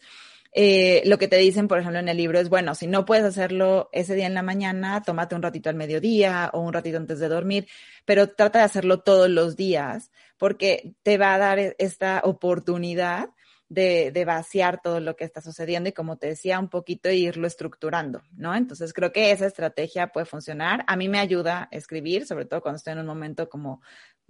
[0.53, 3.23] eh, lo que te dicen, por ejemplo, en el libro es, bueno, si no puedes
[3.23, 7.19] hacerlo ese día en la mañana, tómate un ratito al mediodía o un ratito antes
[7.19, 7.67] de dormir,
[8.05, 13.29] pero trata de hacerlo todos los días porque te va a dar e-, esta oportunidad
[13.69, 17.47] de, de, vaciar todo lo que está sucediendo y como te decía, un poquito irlo
[17.47, 18.53] estructurando, ¿no?
[18.53, 20.83] Entonces creo que esa estrategia puede funcionar.
[20.87, 23.81] A mí me ayuda a escribir, sobre todo cuando estoy en un momento como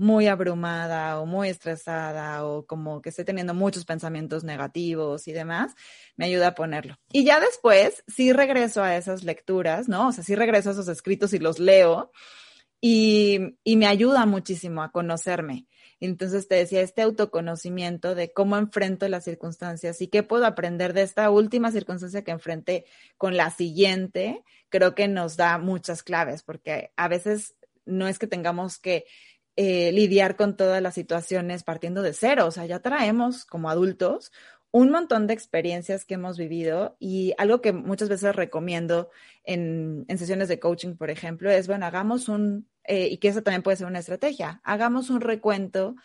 [0.02, 5.76] muy abrumada o muy estresada o como que estoy teniendo muchos pensamientos negativos y demás,
[6.18, 6.98] me ayuda a ponerlo.
[7.12, 10.08] Y ya después sí regreso a esas lecturas, ¿no?
[10.08, 12.12] O sea, sí regreso a esos escritos y los leo
[12.82, 15.68] y, y me ayuda muchísimo a conocerme.
[16.00, 21.04] Entonces te decía, este autoconocimiento de cómo enfrento las circunstancias y qué puedo aprender de
[21.04, 22.86] esta última circunstancia que enfrenté
[23.20, 28.28] con la siguiente, creo que nos da muchas claves, porque a veces no es que
[28.28, 29.06] tengamos que
[29.56, 34.32] eh, lidiar con todas las situaciones partiendo de cero, o sea, ya traemos como adultos
[34.72, 39.10] un montón de experiencias que hemos vivido y algo que muchas veces recomiendo
[39.44, 43.44] en, en sesiones de coaching, por ejemplo, es, bueno, hagamos un, eh, y que eso
[43.44, 45.96] también puede ser una estrategia, hagamos un recuento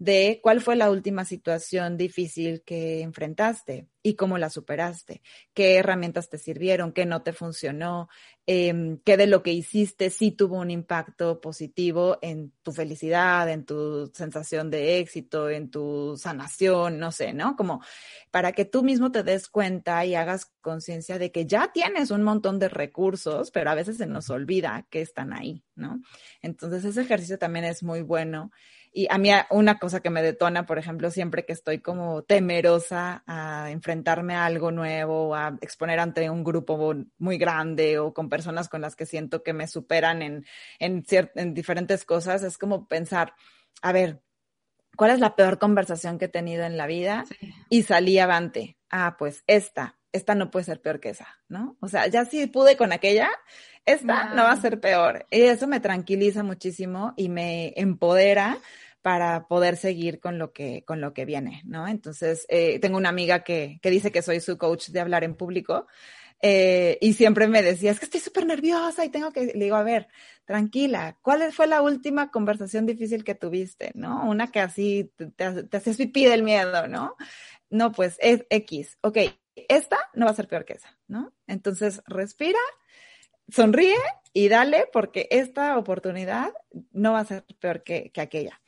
[0.00, 5.20] de cuál fue la última situación difícil que enfrentaste y cómo la superaste,
[5.52, 8.08] qué herramientas te sirvieron, qué no te funcionó,
[8.46, 13.66] eh, qué de lo que hiciste sí tuvo un impacto positivo en tu felicidad, en
[13.66, 17.54] tu sensación de éxito, en tu sanación, no sé, ¿no?
[17.54, 17.82] Como
[18.30, 22.22] para que tú mismo te des cuenta y hagas conciencia de que ya tienes un
[22.22, 26.00] montón de recursos, pero a veces se nos olvida que están ahí, ¿no?
[26.40, 28.50] Entonces ese ejercicio también es muy bueno.
[28.92, 33.22] Y a mí una cosa que me detona, por ejemplo, siempre que estoy como temerosa
[33.26, 38.68] a enfrentarme a algo nuevo, a exponer ante un grupo muy grande o con personas
[38.68, 40.44] con las que siento que me superan en,
[40.80, 41.04] en,
[41.36, 43.34] en diferentes cosas, es como pensar,
[43.80, 44.22] a ver,
[44.96, 47.24] ¿cuál es la peor conversación que he tenido en la vida?
[47.28, 47.54] Sí.
[47.68, 48.76] Y salí avante.
[48.90, 51.76] Ah, pues esta, esta no puede ser peor que esa, ¿no?
[51.80, 53.30] O sea, ya si pude con aquella,
[53.84, 54.36] esta wow.
[54.36, 55.26] no va a ser peor.
[55.30, 58.58] Y eso me tranquiliza muchísimo y me empodera
[59.02, 61.88] para poder seguir con lo que, con lo que viene, ¿no?
[61.88, 65.34] Entonces, eh, tengo una amiga que, que dice que soy su coach de hablar en
[65.34, 65.86] público.
[66.42, 69.76] Eh, y siempre me decía, es que estoy súper nerviosa y tengo que, le digo,
[69.76, 70.08] a ver,
[70.44, 73.92] tranquila, ¿cuál fue la última conversación difícil que tuviste?
[73.94, 74.26] ¿No?
[74.28, 77.16] Una que así te, te, te haces pipí del miedo, ¿no?
[77.68, 78.98] No, pues es X.
[79.02, 79.18] Ok,
[79.54, 81.32] esta no va a ser peor que esa, ¿no?
[81.46, 82.58] Entonces, respira,
[83.52, 83.96] sonríe
[84.32, 86.52] y dale porque esta oportunidad
[86.92, 88.60] no va a ser peor que, que aquella.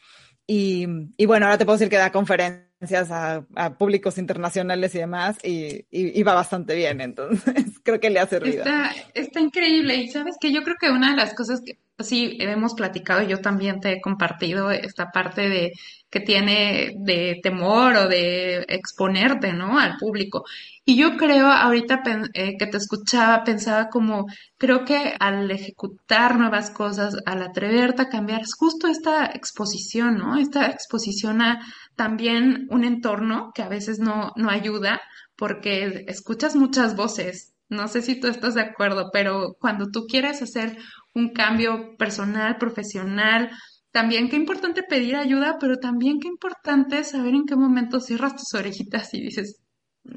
[0.47, 3.47] Y, y, bueno, ahora te puedo decir que da conferencias a,
[3.79, 8.27] públicos internacionales y demás y, y, y, va bastante bien, entonces creo que le ha
[8.27, 8.59] servido.
[8.59, 12.37] Está, está increíble y sabes que yo creo que una de las cosas que sí
[12.41, 15.73] hemos platicado, yo también te he compartido esta parte de
[16.11, 19.79] que tiene de temor o de exponerte, ¿no?
[19.79, 20.45] Al público.
[20.85, 22.03] Y yo creo, ahorita
[22.35, 24.27] eh, que te escuchaba, pensaba como,
[24.59, 30.37] creo que al ejecutar nuevas cosas, al atreverte a cambiar, es justo esta exposición, ¿no?
[30.37, 31.61] Esta exposición a
[31.97, 35.01] también un entorno que a veces no, no ayuda
[35.37, 37.55] porque escuchas muchas voces.
[37.69, 40.77] No sé si tú estás de acuerdo, pero cuando tú quieres hacer
[41.15, 43.51] un cambio personal, profesional,
[43.91, 48.55] también qué importante pedir ayuda, pero también qué importante saber en qué momento cierras tus
[48.55, 49.63] orejitas y dices,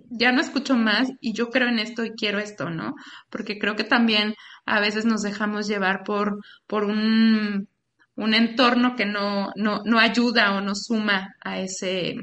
[0.10, 2.96] ya no escucho más y yo creo en esto y quiero esto, ¿no?
[3.30, 7.68] Porque creo que también a veces nos dejamos llevar por, por un,
[8.16, 12.16] un entorno que no, no, no ayuda o no suma a ese,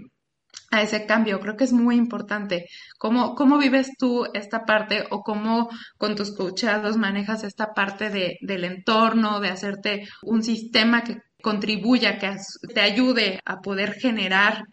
[0.73, 1.39] a ese cambio.
[1.39, 2.67] Creo que es muy importante.
[2.99, 8.39] ¿Cómo, cómo vives tú esta parte o cómo con tus coachados manejas esta parte de,
[8.41, 12.37] del entorno, de hacerte un sistema que contribuya, que
[12.75, 14.65] te ayude a poder generar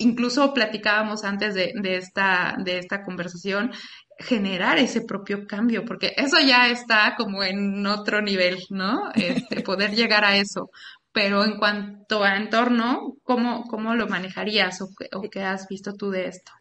[0.00, 3.72] incluso platicábamos antes de, de, esta, de esta conversación,
[4.18, 9.10] generar ese propio cambio, porque eso ya está como en otro nivel, ¿no?
[9.14, 10.70] Este, poder llegar a eso.
[11.18, 14.88] Pero en cuanto a entorno, ¿cómo, cómo lo manejarías o,
[15.28, 16.52] qué has visto tú de esto?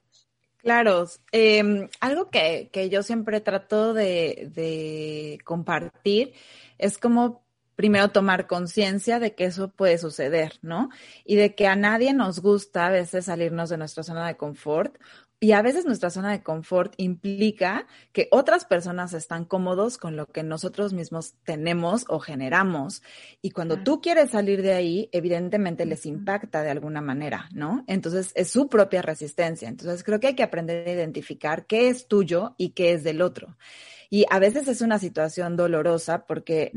[0.57, 6.33] Claro, eh, algo que, que, yo siempre trato de, de compartir
[6.79, 10.89] es como primero tomar conciencia de que eso puede suceder, ¿no?
[11.23, 14.97] Y de que a nadie nos gusta a veces salirnos de nuestra zona de confort
[15.39, 20.25] y a veces nuestra zona de confort implica que otras personas están cómodos con lo
[20.25, 23.03] que nosotros mismos tenemos o generamos.
[23.43, 27.83] Y cuando tú quieres salir de ahí, evidentemente les impacta de alguna manera, ¿no?
[27.87, 29.69] Entonces es su propia resistencia.
[29.69, 33.21] Entonces creo que hay que aprender a identificar qué es tuyo y qué es del
[33.21, 33.57] otro.
[34.09, 36.71] Y a veces es una situación dolorosa porque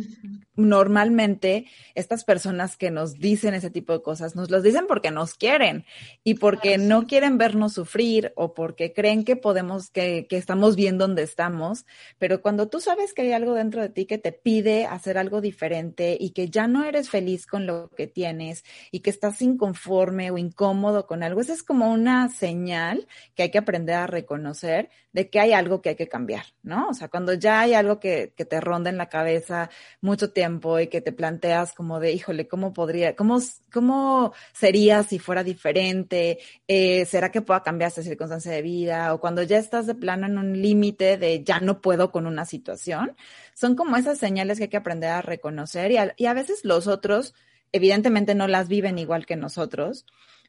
[0.56, 5.34] normalmente estas personas que nos dicen ese tipo de cosas nos los dicen porque nos
[5.34, 5.84] quieren
[6.24, 10.98] y porque no quieren vernos sufrir o porque creen que podemos, que, que estamos bien
[10.98, 11.86] donde estamos.
[12.18, 15.40] Pero cuando tú sabes que hay algo dentro de ti que te pide hacer algo
[15.40, 20.30] diferente y que ya no eres feliz con lo que tienes y que estás inconforme
[20.30, 24.90] o incómodo con algo, esa es como una señal que hay que aprender a reconocer
[25.12, 26.88] de que hay algo que hay que cambiar, ¿no?
[26.88, 30.88] O sea, cuando ya hay algo que, te ronda en la cabeza mucho tiempo y
[30.88, 33.38] que te planteas como de, híjole, ¿cómo podría, cómo,
[33.72, 36.38] cómo sería si fuera diferente?
[36.68, 39.14] Eh, ¿Será que pueda cambiar esta circunstancia de vida?
[39.14, 42.44] O cuando ya estás de plano en un límite de ya no puedo con una
[42.44, 43.16] situación,
[43.54, 46.64] son como esas señales que hay que aprender a reconocer y a, y a veces
[46.64, 47.34] los otros,
[47.72, 50.06] evidentemente no las viven igual que nosotros,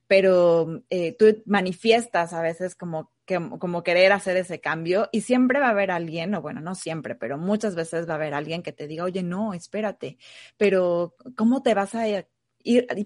[0.08, 5.60] pero eh, tú manifiestas a veces como, que, como querer hacer ese cambio y siempre
[5.60, 8.62] va a haber alguien, o bueno, no siempre, pero muchas veces va a haber alguien
[8.62, 10.18] que te diga, oye, no, espérate,
[10.58, 12.28] pero ¿cómo te vas a ir,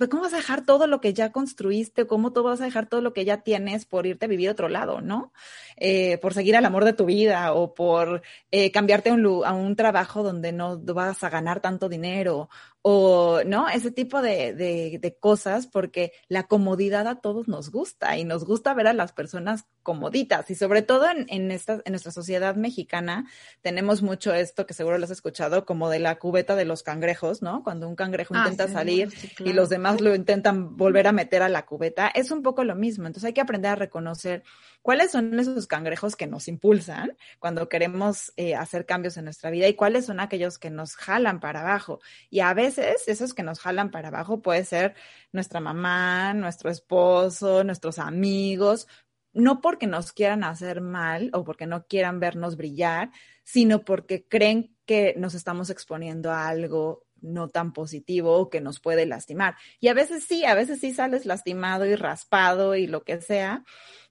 [0.09, 2.07] ¿cómo vas a dejar todo lo que ya construiste?
[2.07, 4.53] ¿Cómo tú vas a dejar todo lo que ya tienes por irte a vivir a
[4.53, 5.31] otro lado, no?
[5.77, 9.53] Eh, por seguir al amor de tu vida o por eh, cambiarte a un, a
[9.53, 12.49] un trabajo donde no vas a ganar tanto dinero
[12.87, 18.15] o no, ese tipo de, de, de, cosas, porque la comodidad a todos nos gusta
[18.15, 21.93] y nos gusta ver a las personas comoditas y sobre todo en, en, esta, en
[21.93, 23.27] nuestra sociedad mexicana
[23.61, 27.41] tenemos mucho esto que seguro lo has escuchado como de la cubeta de los cangrejos,
[27.41, 27.63] ¿no?
[27.63, 29.49] Cuando un cangrejo ah, intenta salir sí, claro.
[29.49, 32.75] y los demás lo intentan volver a meter a la cubeta, es un poco lo
[32.75, 33.07] mismo.
[33.07, 34.43] Entonces hay que aprender a reconocer
[34.85, 39.67] cuáles son esos cangrejos que nos impulsan cuando queremos eh, hacer cambios en nuestra vida
[39.67, 42.01] y cuáles son aquellos que nos jalan para abajo.
[42.29, 44.93] Y a veces esos que nos jalan para abajo puede ser
[45.31, 48.87] nuestra mamá, nuestro esposo, nuestros amigos,
[49.33, 53.09] no porque nos quieran hacer mal o porque no quieran vernos brillar,
[53.43, 58.79] sino porque creen que nos estamos exponiendo a algo no tan positivo o que nos
[58.79, 59.55] puede lastimar.
[59.79, 63.63] Y a veces sí, a veces sí sales lastimado y raspado y lo que sea,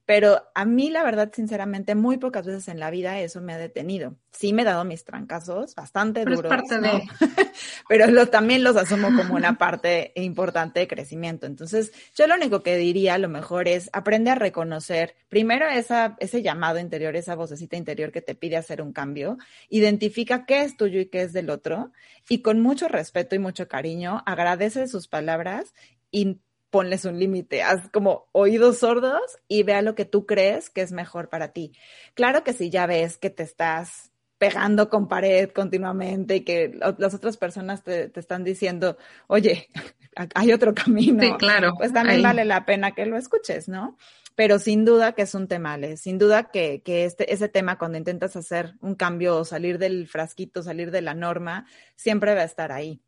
[0.06, 3.58] pero a mí, la verdad, sinceramente, muy pocas veces en la vida eso me ha
[3.58, 4.16] detenido.
[4.32, 6.52] Sí me he dado mis trancazos bastante Pero duros.
[6.52, 7.02] Es parte de...
[7.88, 11.46] Pero lo, también los asumo como una parte importante de crecimiento.
[11.46, 16.16] Entonces, yo lo único que diría a lo mejor es aprende a reconocer primero esa,
[16.20, 19.38] ese llamado interior, esa vocecita interior que te pide hacer un cambio.
[19.70, 21.92] Identifica qué es tuyo y qué es del otro.
[22.28, 25.72] Y con mucho respeto y mucho cariño, agradece sus palabras
[26.10, 26.40] y
[26.74, 30.90] ponles un límite, haz como oídos sordos y vea lo que tú crees que es
[30.90, 31.70] mejor para ti.
[32.14, 37.14] Claro que si ya ves que te estás pegando con pared continuamente y que las
[37.14, 39.68] otras personas te, te están diciendo, oye,
[40.34, 41.22] hay otro camino.
[41.22, 41.74] Sí, claro.
[41.78, 42.22] Pues también Ahí.
[42.24, 43.96] vale la pena que lo escuches, ¿no?
[44.34, 47.98] Pero sin duda que es un tema, sin duda que, que este, ese tema cuando
[47.98, 52.46] intentas hacer un cambio o salir del frasquito, salir de la norma, siempre va a
[52.46, 53.00] estar ahí.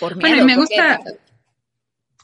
[0.00, 0.98] Por miedo, bueno, me gusta,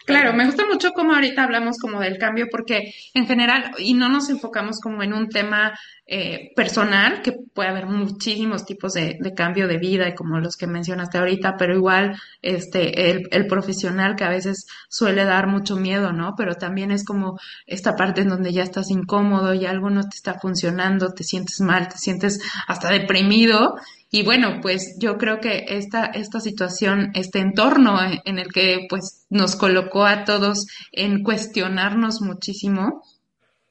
[0.04, 4.08] Claro, me gusta mucho como ahorita hablamos como del cambio porque en general, y no
[4.08, 9.34] nos enfocamos como en un tema eh, personal, que puede haber muchísimos tipos de, de,
[9.34, 14.16] cambio de vida y como los que mencionaste ahorita, pero igual este, el, el, profesional
[14.16, 16.34] que a veces suele dar mucho miedo, ¿no?
[16.36, 20.16] Pero también es como esta parte en donde ya estás incómodo y algo no te
[20.16, 23.76] está funcionando, te sientes mal, te sientes hasta deprimido
[24.14, 29.26] y bueno, pues yo creo que esta, esta situación, este entorno en el que pues
[29.30, 33.02] nos colocó a todos en cuestionarnos muchísimo,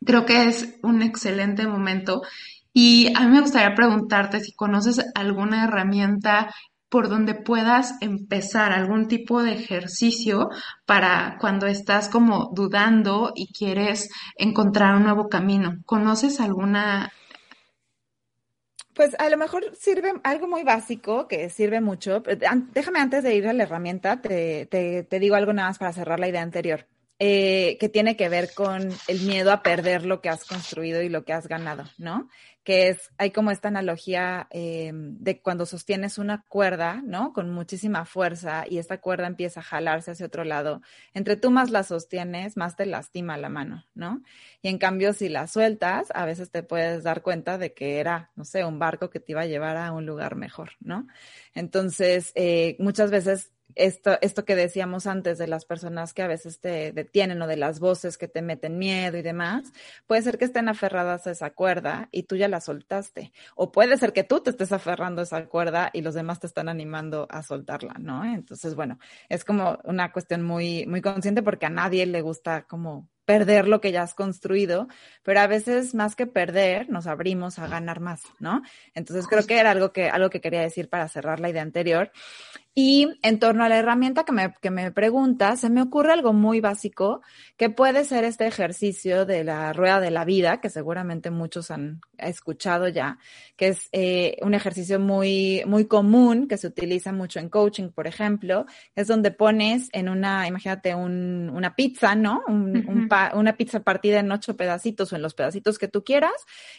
[0.04, 2.24] creo que es un excelente momento.
[2.74, 6.52] Y a mí me gustaría preguntarte si conoces alguna herramienta
[6.90, 10.50] por donde puedas empezar algún tipo de ejercicio
[10.88, 15.78] para cuando estás como dudando y quieres encontrar un nuevo camino.
[15.86, 17.12] ¿Conoces alguna
[19.02, 22.22] pues a lo mejor sirve algo muy básico que sirve mucho.
[22.72, 25.92] Déjame antes de ir a la herramienta, te, te, te digo algo nada más para
[25.92, 26.86] cerrar la idea anterior.
[27.24, 31.10] Eh, que tiene que ver con el miedo a perder lo que has construido y
[31.10, 32.28] lo que has ganado, ¿no?
[32.64, 37.32] Que es, hay como esta analogía eh, de cuando sostienes una cuerda, ¿no?
[37.32, 40.82] Con muchísima fuerza y esta cuerda empieza a jalarse hacia otro lado.
[41.14, 44.24] Entre tú más la sostienes, más te lastima la mano, ¿no?
[44.64, 48.32] Y en cambio, si la sueltas, a veces te puedes dar cuenta de que era,
[48.36, 51.06] no sé, un barco que te iba a llevar a un lugar mejor, ¿no?
[51.54, 56.60] Entonces, eh, muchas veces esto, esto que decíamos antes de las personas que a veces
[56.60, 59.72] te detienen o de las voces que te meten miedo y demás,
[60.08, 63.32] puede ser que estén aferradas a esa cuerda y tú ya la soltaste.
[63.56, 66.48] O puede ser que tú te estés aferrando a esa cuerda y los demás te
[66.48, 68.24] están animando a soltarla, ¿no?
[68.26, 69.00] Entonces, bueno,
[69.30, 73.80] es como una cuestión muy, muy consciente porque a nadie le gusta como perder lo
[73.80, 74.88] que ya has construido,
[75.24, 78.62] pero a veces más que perder, nos abrimos a ganar más, ¿no?
[78.94, 82.12] Entonces creo que era algo que, algo que quería decir para cerrar la idea anterior.
[82.74, 86.32] Y en torno a la herramienta que me, que me pregunta, se me ocurre algo
[86.32, 87.22] muy básico
[87.58, 92.00] que puede ser este ejercicio de la rueda de la vida, que seguramente muchos han
[92.18, 93.18] escuchado ya,
[93.58, 98.08] que es eh, un ejercicio muy, muy común que se utiliza mucho en coaching, por
[98.08, 98.66] ejemplo,
[98.96, 102.42] es donde pones en una, imagínate, un, una pizza, ¿no?
[102.48, 106.32] Un, una pizza partida en ocho pedacitos o en los pedacitos que tú quieras,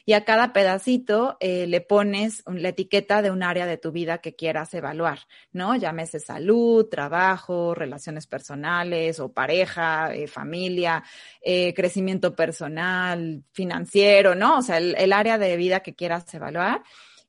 [0.06, 4.18] y a cada pedacito eh, le pones la etiqueta de un área de tu vida
[4.18, 5.18] que quieras evaluar,
[5.52, 5.81] ¿no?
[5.82, 11.02] Llámese salud, trabajo, relaciones personales o pareja, eh, familia,
[11.42, 14.58] eh, crecimiento personal, financiero, ¿no?
[14.58, 16.82] O sea, el, área de vida que quieras evaluar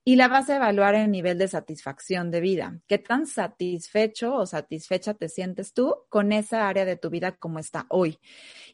[0.05, 2.79] y la vas a evaluar en nivel de satisfacción de vida.
[2.87, 7.59] ¿Qué tan satisfecho o satisfecha te sientes tú con esa área de tu vida como
[7.59, 8.19] está hoy?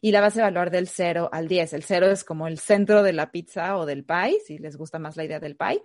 [0.00, 1.72] Y la vas a evaluar del 0 al 10.
[1.72, 4.98] El 0 es como el centro de la pizza o del pie, si les gusta
[4.98, 5.82] más la idea del pie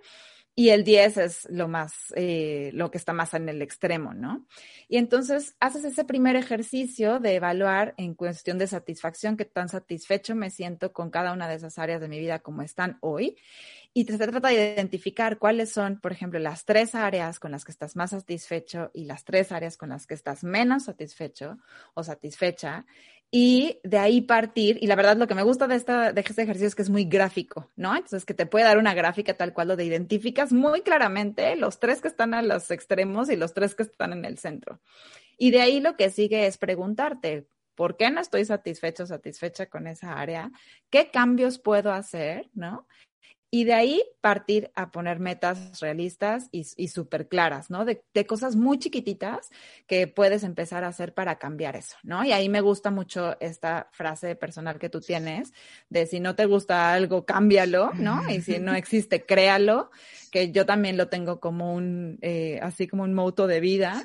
[0.58, 4.46] y el 10 es lo más, eh, lo que está más en el extremo, ¿no?
[4.88, 10.34] Y entonces haces ese primer ejercicio de evaluar en cuestión de satisfacción, qué tan satisfecho
[10.34, 13.36] me siento con cada una de esas áreas de mi vida como están hoy.
[13.92, 17.72] Y se trata de identificar cuáles son, por ejemplo, las tres áreas con las que
[17.72, 21.58] estás más satisfecho y las tres áreas con las que estás menos satisfecho
[21.92, 22.86] o satisfecha
[23.30, 24.78] y de ahí partir.
[24.80, 26.90] Y la verdad, lo que me gusta de, esta, de este ejercicio es que es
[26.90, 27.94] muy gráfico, ¿no?
[27.94, 32.00] Entonces, que te puede dar una gráfica tal cual donde identificas muy claramente los tres
[32.00, 34.80] que están a los extremos y los tres que están en el centro.
[35.38, 39.86] Y de ahí lo que sigue es preguntarte, ¿por qué no estoy satisfecho, satisfecha con
[39.86, 40.50] esa área?
[40.88, 42.86] ¿Qué cambios puedo hacer, no?
[43.56, 47.86] Y de ahí partir a poner metas realistas y, súper claras, ¿no?
[47.86, 49.48] De, cosas muy chiquititas
[49.86, 52.22] que puedes empezar a hacer para cambiar eso, ¿no?
[52.22, 55.54] Y ahí me gusta mucho esta frase personal que tú tienes
[55.88, 58.28] de si no te gusta algo, cámbialo, ¿no?
[58.28, 59.90] Y si no existe, créalo,
[60.30, 64.02] que yo también lo tengo como un, eh, así como un moto de vida,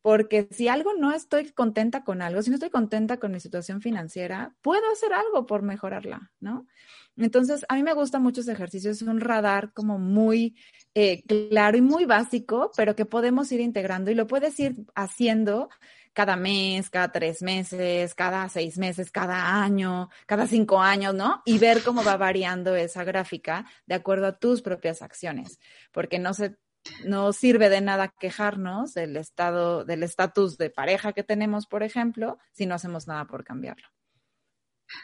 [0.00, 3.80] porque si algo no estoy contenta con algo, si no estoy contenta con mi situación
[3.80, 6.68] financiera, puedo hacer algo por mejorarla, ¿no?
[7.16, 10.56] Entonces, a mí me gusta mucho ese ejercicio, es un radar como muy
[10.94, 15.68] eh, claro y muy básico, pero que podemos ir integrando y lo puedes ir haciendo
[16.12, 21.42] cada mes, cada tres meses, cada seis meses, cada año, cada cinco años, ¿no?
[21.44, 25.58] Y ver cómo va variando esa gráfica de acuerdo a tus propias acciones,
[25.90, 26.56] porque no se
[27.04, 32.38] no sirve de nada quejarnos del estado, del estatus de pareja que tenemos, por ejemplo,
[32.52, 33.86] si no hacemos nada por cambiarlo.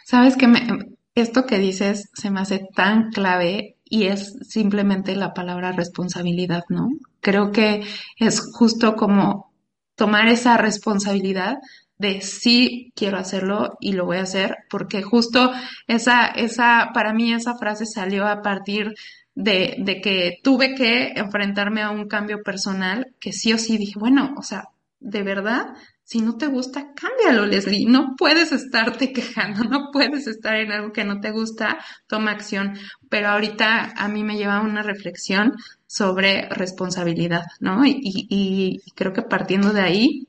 [0.04, 5.34] Sabes que me, esto que dices se me hace tan clave y es simplemente la
[5.34, 6.90] palabra responsabilidad, ¿no?
[7.20, 7.84] Creo que
[8.18, 9.52] es justo como
[9.94, 11.58] tomar esa responsabilidad
[11.98, 15.52] de sí quiero hacerlo y lo voy a hacer, porque justo
[15.88, 18.94] esa, esa, para mí esa frase salió a partir
[19.34, 23.98] de, de que tuve que enfrentarme a un cambio personal que sí o sí dije,
[23.98, 24.68] bueno, o sea,
[25.00, 25.74] de verdad
[26.08, 27.84] si no te gusta, cámbialo, Leslie.
[27.86, 32.78] No puedes estarte quejando, no puedes estar en algo que no te gusta, toma acción.
[33.10, 35.52] Pero ahorita a mí me lleva una reflexión
[35.86, 37.84] sobre responsabilidad, ¿no?
[37.84, 40.28] Y, y, creo que partiendo de ahí,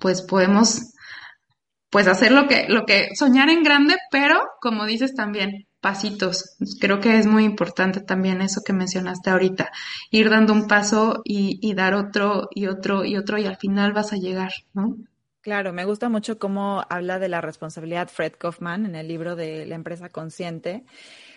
[0.00, 0.92] pues podemos,
[1.88, 6.56] pues hacer lo que, lo que, soñar en grande, pero como dices también, pasitos.
[6.80, 9.70] Creo que es muy importante también eso que mencionaste ahorita,
[10.10, 14.12] ir dando un paso y, dar otro y otro y otro y al final vas
[14.12, 14.96] a llegar, ¿no?
[15.42, 19.64] Claro, me gusta mucho cómo habla de la responsabilidad Fred Kaufman en el libro de
[19.64, 20.82] La empresa consciente,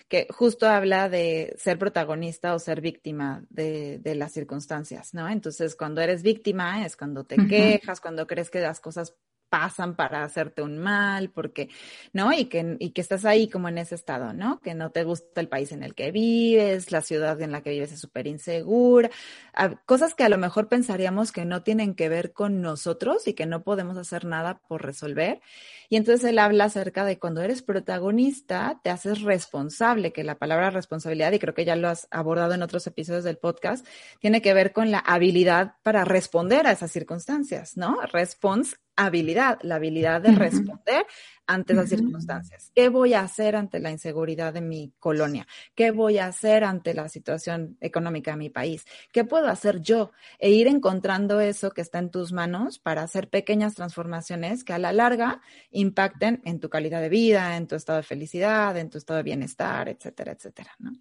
[0.08, 5.30] que justo habla de ser protagonista o ser víctima de, de las circunstancias, ¿no?
[5.30, 9.14] Entonces, cuando eres víctima es cuando te quejas, cuando crees que las cosas
[9.50, 11.70] pasan para hacerte un mal, porque,
[12.14, 12.32] ¿no?
[12.34, 14.60] Y que, y que estás ahí como en ese estado, ¿no?
[14.62, 17.72] Que no te gusta el país en el que vives, la ciudad en la que
[17.72, 19.10] vives es súper insegura,
[19.86, 23.46] cosas que a lo mejor pensaríamos que no tienen que ver con nosotros y que
[23.46, 25.42] no podemos hacer nada por resolver.
[25.90, 30.70] Y entonces él habla acerca de cuando eres protagonista, te haces responsable, que la palabra
[30.70, 33.86] responsabilidad, y creo que ya lo has abordado en otros episodios del podcast,
[34.20, 38.00] tiene que ver con la habilidad para responder a esas circunstancias, ¿no?
[38.12, 38.76] Response
[39.06, 41.06] habilidad, la habilidad de responder
[41.48, 42.72] ante las circunstancias.
[42.76, 45.48] ¿Qué voy a hacer ante la inseguridad de mi colonia?
[45.74, 48.86] ¿Qué voy a hacer ante la situación económica de mi país?
[49.12, 50.12] ¿Qué puedo hacer yo?
[50.38, 54.78] E ir encontrando eso que está en tus manos para hacer pequeñas transformaciones que a
[54.78, 55.42] la larga
[55.72, 59.24] impacten en tu calidad de vida, en tu estado de felicidad, en tu estado de
[59.24, 60.92] bienestar, etcétera, etcétera, ¿no?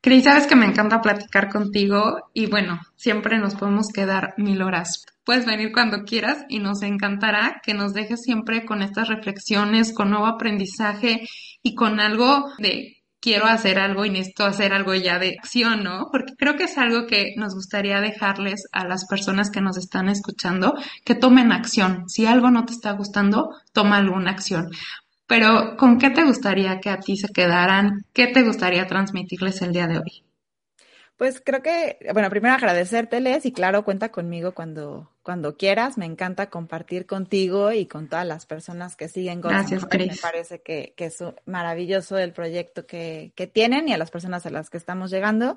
[0.00, 5.04] Cris, sabes que me encanta platicar contigo y bueno, siempre nos podemos quedar mil horas.
[5.26, 10.10] Puedes venir cuando quieras y nos encantará que nos dejes siempre con estas reflexiones, con
[10.10, 11.26] nuevo aprendizaje
[11.64, 16.06] y con algo de quiero hacer algo y necesito hacer algo ya de acción, ¿no?
[16.12, 20.08] Porque creo que es algo que nos gustaría dejarles a las personas que nos están
[20.08, 20.74] escuchando,
[21.04, 22.08] que tomen acción.
[22.08, 24.70] Si algo no te está gustando, toma alguna acción.
[25.26, 28.04] Pero, ¿con qué te gustaría que a ti se quedaran?
[28.12, 30.25] ¿Qué te gustaría transmitirles el día de hoy?
[31.16, 35.96] Pues creo que, bueno, primero agradecérteles y claro, cuenta conmigo cuando, cuando quieras.
[35.96, 40.12] Me encanta compartir contigo y con todas las personas que siguen Gracias, Chris.
[40.12, 44.44] Me parece que, que, es maravilloso el proyecto que, que tienen y a las personas
[44.44, 45.56] a las que estamos llegando.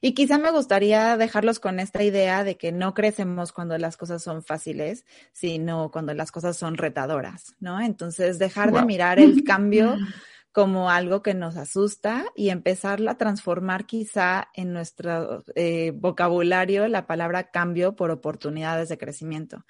[0.00, 4.24] Y quizá me gustaría dejarlos con esta idea de que no crecemos cuando las cosas
[4.24, 7.80] son fáciles, sino cuando las cosas son retadoras, ¿no?
[7.80, 9.96] Entonces, dejar de mirar el cambio
[10.56, 17.06] como algo que nos asusta y empezarla a transformar quizá en nuestro eh, vocabulario la
[17.06, 19.66] palabra cambio por oportunidades de crecimiento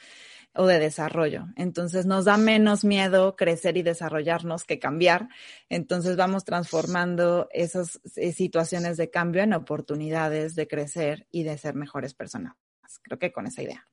[0.55, 1.49] o de desarrollo.
[1.57, 5.29] Entonces nos da menos miedo crecer y desarrollarnos que cambiar.
[5.69, 11.75] Entonces vamos transformando esas eh, situaciones de cambio en oportunidades de crecer y de ser
[11.75, 12.55] mejores personas.
[13.03, 13.89] Creo que con esa idea.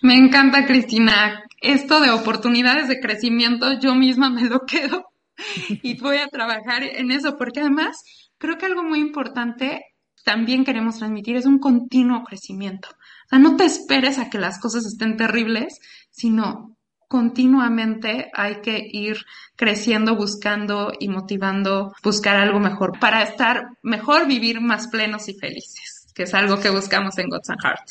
[0.00, 1.44] Me encanta, Cristina.
[1.60, 5.10] Esto de oportunidades de crecimiento, yo misma me lo quedo
[5.82, 8.02] y voy a trabajar en eso, porque además
[8.38, 9.82] creo que algo muy importante
[10.24, 12.88] también queremos transmitir es un continuo crecimiento.
[12.88, 15.78] O sea, no te esperes a que las cosas estén terribles,
[16.10, 16.76] sino
[17.08, 19.18] continuamente hay que ir
[19.54, 26.06] creciendo, buscando y motivando, buscar algo mejor para estar mejor, vivir más plenos y felices,
[26.14, 27.90] que es algo que buscamos en Gods and Heart.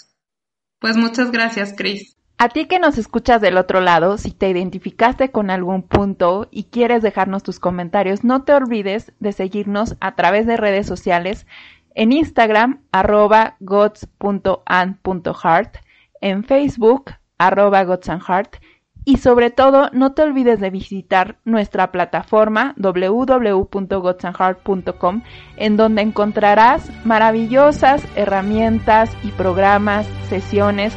[0.80, 2.18] Pues muchas gracias, Chris.
[2.44, 6.66] A ti que nos escuchas del otro lado, si te identificaste con algún punto y
[6.66, 11.48] quieres dejarnos tus comentarios, no te olvides de seguirnos a través de redes sociales
[11.96, 15.78] en Instagram arroba gods.and.heart,
[16.20, 18.58] en Facebook arroba godsandheart
[19.06, 25.22] y sobre todo no te olvides de visitar nuestra plataforma www.godsandheart.com
[25.56, 30.94] en donde encontrarás maravillosas herramientas y programas, sesiones,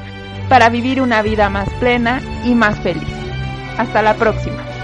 [0.48, 3.08] para vivir una vida más plena y más feliz.
[3.78, 4.75] Hasta la próxima.